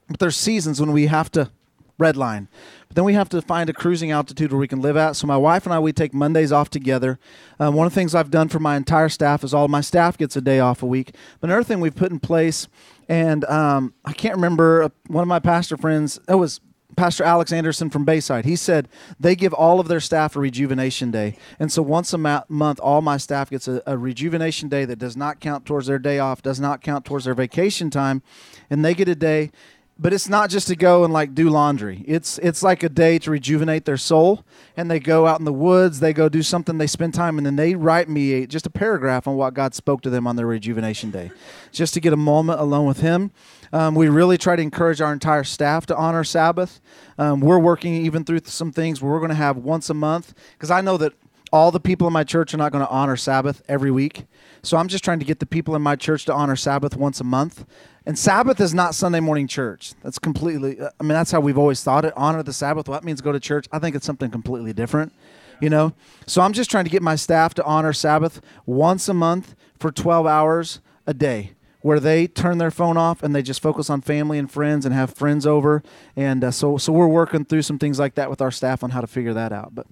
[0.08, 1.50] But there's seasons when we have to
[1.98, 2.48] redline.
[2.88, 5.16] But then we have to find a cruising altitude where we can live at.
[5.16, 7.18] So my wife and I, we take Mondays off together.
[7.58, 10.18] Um, one of the things I've done for my entire staff is all my staff
[10.18, 11.14] gets a day off a week.
[11.40, 12.68] But another thing we've put in place,
[13.08, 16.60] and um, I can't remember, uh, one of my pastor friends, it was
[16.96, 18.44] Pastor Alex Anderson from Bayside.
[18.44, 18.88] He said
[19.18, 21.36] they give all of their staff a rejuvenation day.
[21.58, 24.98] And so once a ma- month, all my staff gets a, a, rejuvenation day that
[24.98, 28.22] does not count towards their day off, does not count towards their vacation time.
[28.68, 29.50] And they get a day
[29.98, 32.04] but it's not just to go and like do laundry.
[32.06, 34.44] It's it's like a day to rejuvenate their soul,
[34.76, 36.00] and they go out in the woods.
[36.00, 36.78] They go do something.
[36.78, 39.74] They spend time, and then they write me a, just a paragraph on what God
[39.74, 41.30] spoke to them on their rejuvenation day,
[41.70, 43.30] just to get a moment alone with Him.
[43.72, 46.80] Um, we really try to encourage our entire staff to honor Sabbath.
[47.18, 50.34] Um, we're working even through some things where we're going to have once a month
[50.52, 51.12] because I know that
[51.52, 54.24] all the people in my church are not going to honor Sabbath every week.
[54.64, 57.20] So I'm just trying to get the people in my church to honor Sabbath once
[57.20, 57.64] a month.
[58.06, 59.92] And Sabbath is not Sunday morning church.
[60.02, 62.12] That's completely, uh, I mean, that's how we've always thought it.
[62.16, 62.88] Honor the Sabbath.
[62.88, 63.66] What that means go to church.
[63.72, 65.12] I think it's something completely different,
[65.60, 65.94] you know?
[66.26, 69.90] So I'm just trying to get my staff to honor Sabbath once a month for
[69.90, 74.00] 12 hours a day where they turn their phone off and they just focus on
[74.00, 75.82] family and friends and have friends over.
[76.14, 78.90] And uh, so, so we're working through some things like that with our staff on
[78.90, 79.74] how to figure that out.
[79.74, 79.88] But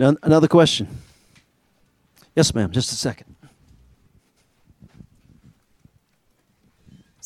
[0.00, 0.88] now, another question.
[2.34, 2.72] Yes, ma'am.
[2.72, 3.31] Just a second.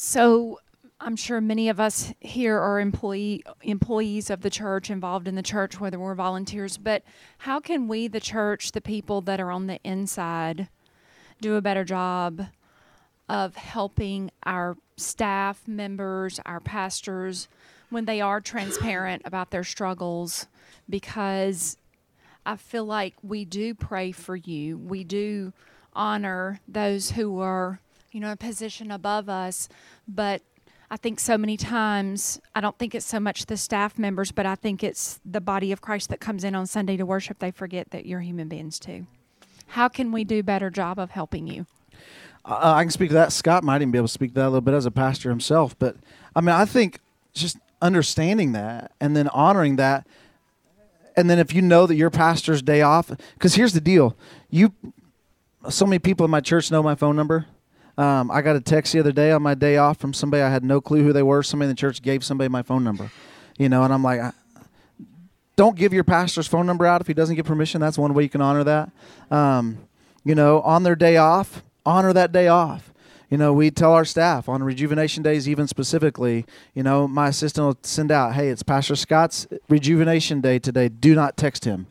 [0.09, 0.61] So
[1.01, 5.43] I'm sure many of us here are employee employees of the church, involved in the
[5.43, 6.79] church, whether we're volunteers.
[6.79, 7.03] But
[7.39, 10.69] how can we, the church, the people that are on the inside,
[11.41, 12.47] do a better job
[13.29, 17.49] of helping our staff members, our pastors,
[17.91, 20.47] when they are transparent about their struggles?
[20.89, 21.79] Because
[22.47, 24.79] I feel like we do pray for you.
[24.79, 25.53] We do
[25.95, 27.81] honor those who are,
[28.13, 29.69] you know, a position above us
[30.09, 30.43] but
[30.91, 34.47] I think so many times, I don't think it's so much the staff members, but
[34.47, 37.41] I think it's the body of Christ that comes in on Sunday to worship.
[37.41, 39.07] They forget that you're human beings too.
[39.69, 41.67] How can we do better job of helping you?
[42.45, 43.33] Uh, I can speak to that.
[43.33, 45.29] Scott might even be able to speak to that a little bit as a pastor
[45.29, 45.77] himself.
[45.77, 45.97] But
[46.37, 47.01] I mean, I think
[47.35, 50.07] just understanding that and then honoring that.
[51.17, 54.17] And then if you know that your pastor's day off, because here's the deal
[54.51, 54.73] you,
[55.69, 57.47] so many people in my church know my phone number
[57.99, 60.51] um, I got a text the other day on my day off from somebody I
[60.51, 61.43] had no clue who they were.
[61.43, 63.11] Somebody in the church gave somebody my phone number,
[63.59, 64.21] you know, and I'm like,
[65.57, 67.81] don't give your pastor's phone number out if he doesn't get permission.
[67.81, 68.91] That's one way you can honor that.
[69.31, 69.79] Um,
[70.25, 72.93] you know, on their day off, honor that day off.
[73.31, 77.67] You know, we tell our staff on rejuvenation days, even specifically, you know, my assistant
[77.67, 80.89] will send out, hey, it's Pastor Scott's rejuvenation day today.
[80.89, 81.89] Do not text him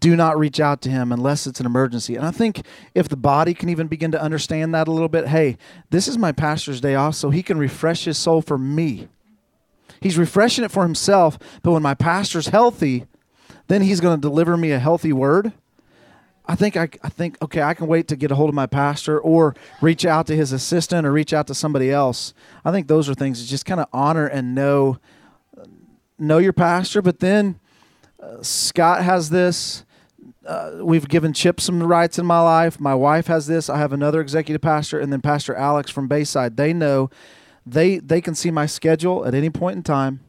[0.00, 2.16] do not reach out to him unless it's an emergency.
[2.16, 2.62] And I think
[2.94, 5.56] if the body can even begin to understand that a little bit, hey,
[5.90, 9.08] this is my pastor's day off, so he can refresh his soul for me.
[10.00, 13.06] He's refreshing it for himself, but when my pastor's healthy,
[13.68, 15.52] then he's going to deliver me a healthy word.
[16.48, 18.66] I think I, I think okay, I can wait to get a hold of my
[18.66, 22.34] pastor or reach out to his assistant or reach out to somebody else.
[22.64, 24.98] I think those are things to just kind of honor and know
[26.18, 27.58] know your pastor, but then
[28.42, 29.84] Scott has this.
[30.46, 32.78] Uh, we've given Chip some rights in my life.
[32.78, 33.68] My wife has this.
[33.68, 36.56] I have another executive pastor, and then Pastor Alex from Bayside.
[36.56, 37.10] They know
[37.64, 40.20] they they can see my schedule at any point in time,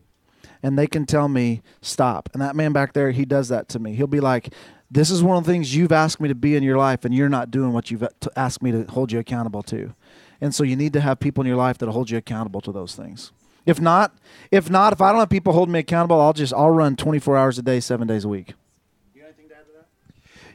[0.63, 2.29] and they can tell me stop.
[2.33, 3.93] And that man back there, he does that to me.
[3.93, 4.53] He'll be like,
[4.89, 7.13] "This is one of the things you've asked me to be in your life, and
[7.13, 9.93] you're not doing what you've asked me to hold you accountable to."
[10.41, 12.71] And so you need to have people in your life that hold you accountable to
[12.71, 13.31] those things.
[13.67, 14.17] If not,
[14.49, 17.37] if not, if I don't have people holding me accountable, I'll just I'll run 24
[17.37, 18.53] hours a day, seven days a week.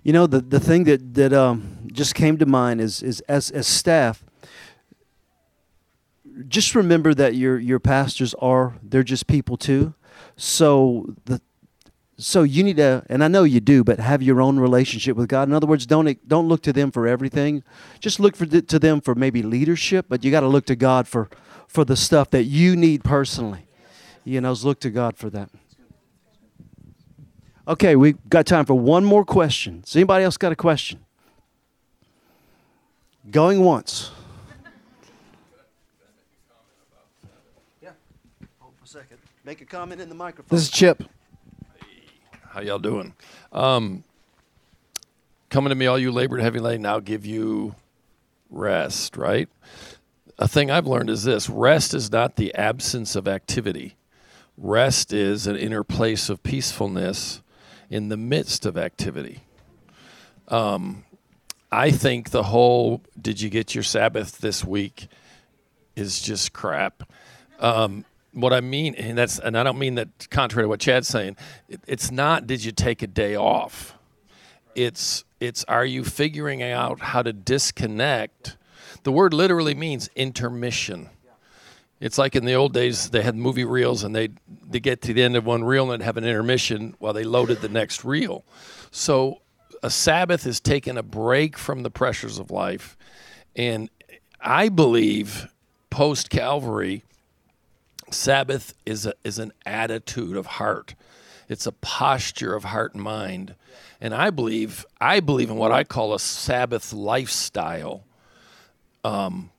[0.03, 3.53] You know, the, the thing that, that um, just came to mind is, is as,
[3.53, 4.25] as staff,
[6.49, 9.95] just remember that your, your pastors are, they're just people too.
[10.37, 11.41] So the,
[12.17, 15.29] so you need to, and I know you do, but have your own relationship with
[15.29, 15.47] God.
[15.47, 17.63] In other words, don't don't look to them for everything.
[18.01, 21.09] Just look for to them for maybe leadership, but you got to look to God
[21.09, 21.29] for
[21.73, 23.65] for the stuff that you need personally.
[24.25, 25.49] You know, look to God for that.
[27.67, 29.81] Okay, we've got time for one more question.
[29.81, 31.01] Does anybody else got a question?
[33.31, 34.11] Going once.
[37.81, 37.91] Yeah.
[38.59, 39.17] Hold for a second.
[39.45, 40.55] Make a comment in the microphone.
[40.55, 41.05] This is Chip.
[42.51, 43.15] How y'all doing?
[43.51, 44.05] Um,
[45.49, 47.75] coming to me, all you labored heavy laden, I'll give you
[48.51, 49.49] rest, right?
[50.43, 53.95] A thing I've learned is this rest is not the absence of activity,
[54.59, 57.43] rest is an inner place of peacefulness
[57.89, 59.45] in the midst of activity.
[60.49, 61.05] Um,
[61.71, 65.07] I think the whole "Did you get your Sabbath this week?"
[65.95, 67.05] is just crap.
[67.61, 71.07] Um, what I mean, and that's, and I don't mean that contrary to what Chad's
[71.07, 71.37] saying.
[71.69, 73.97] It, it's not did you take a day off.
[74.75, 78.57] It's it's are you figuring out how to disconnect?
[79.03, 81.11] The word literally means intermission.
[82.01, 84.31] It's like in the old days they had movie reels and they
[84.69, 87.25] they get to the end of one reel and they'd have an intermission while they
[87.25, 88.45] loaded the next reel.
[88.91, 89.41] So
[89.83, 92.97] a Sabbath is taking a break from the pressures of life,
[93.55, 93.89] and
[94.41, 95.49] I believe
[95.91, 97.05] post Calvary
[98.15, 100.95] Sabbath is a, is an attitude of heart.
[101.49, 103.55] It's a posture of heart and mind.
[104.01, 108.05] And I believe I believe in what I call a Sabbath lifestyle.
[109.05, 109.51] Um,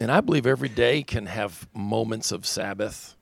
[0.00, 3.16] and I believe every day can have moments of Sabbath.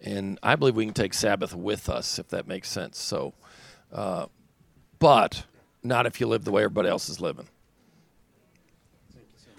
[0.00, 2.98] And I believe we can take Sabbath with us, if that makes sense.
[2.98, 3.34] So,
[3.92, 4.26] uh,
[4.98, 5.44] but
[5.82, 7.48] not if you live the way everybody else is living.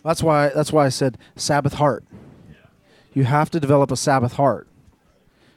[0.03, 0.49] That's why.
[0.49, 2.05] That's why I said Sabbath heart.
[3.13, 4.67] You have to develop a Sabbath heart.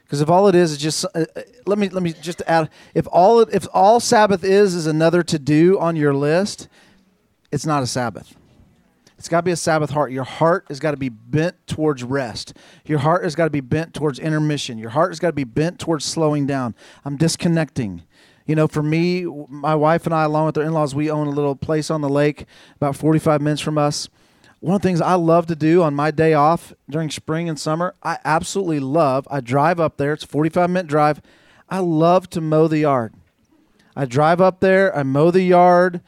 [0.04, 2.68] Because if all it is is just uh, uh, let me let me just add
[2.92, 6.68] if all if all Sabbath is is another to do on your list,
[7.50, 8.34] it's not a Sabbath.
[9.22, 10.10] It's got to be a Sabbath heart.
[10.10, 12.56] Your heart has got to be bent towards rest.
[12.84, 14.78] Your heart has got to be bent towards intermission.
[14.78, 16.74] Your heart has got to be bent towards slowing down.
[17.04, 18.02] I'm disconnecting.
[18.46, 21.28] You know, for me, my wife and I, along with our in laws, we own
[21.28, 24.08] a little place on the lake about 45 minutes from us.
[24.58, 27.60] One of the things I love to do on my day off during spring and
[27.60, 29.28] summer, I absolutely love.
[29.30, 31.22] I drive up there, it's a 45 minute drive.
[31.68, 33.14] I love to mow the yard.
[33.94, 36.00] I drive up there, I mow the yard,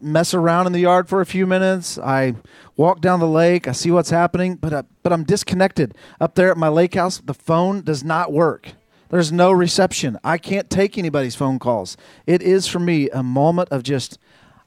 [0.00, 2.34] mess around in the yard for a few minutes, I
[2.76, 5.94] walk down the lake, I see what's happening, but, uh, but I'm disconnected.
[6.20, 8.72] Up there at my lake house, the phone does not work.
[9.10, 10.18] There's no reception.
[10.24, 11.98] I can't take anybody's phone calls.
[12.26, 14.18] It is for me a moment of just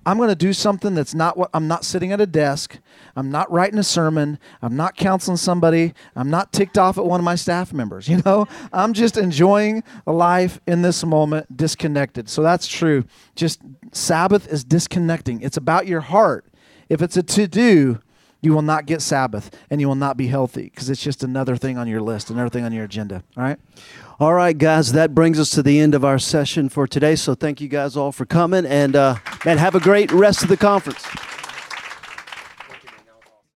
[0.05, 2.77] I'm going to do something that's not what I'm not sitting at a desk.
[3.15, 4.37] I'm not writing a sermon.
[4.61, 5.93] I'm not counseling somebody.
[6.15, 8.09] I'm not ticked off at one of my staff members.
[8.15, 12.29] You know, I'm just enjoying life in this moment, disconnected.
[12.29, 13.03] So that's true.
[13.35, 13.59] Just
[13.91, 15.41] Sabbath is disconnecting.
[15.41, 16.45] It's about your heart.
[16.87, 17.99] If it's a to do,
[18.41, 21.57] you will not get Sabbath and you will not be healthy because it's just another
[21.57, 23.23] thing on your list, another thing on your agenda.
[23.35, 23.57] All right.
[24.17, 27.17] All right, guys, that brings us to the end of our session for today.
[27.17, 30.47] So thank you guys all for coming and, uh, and have a great rest of
[30.47, 31.05] the conference.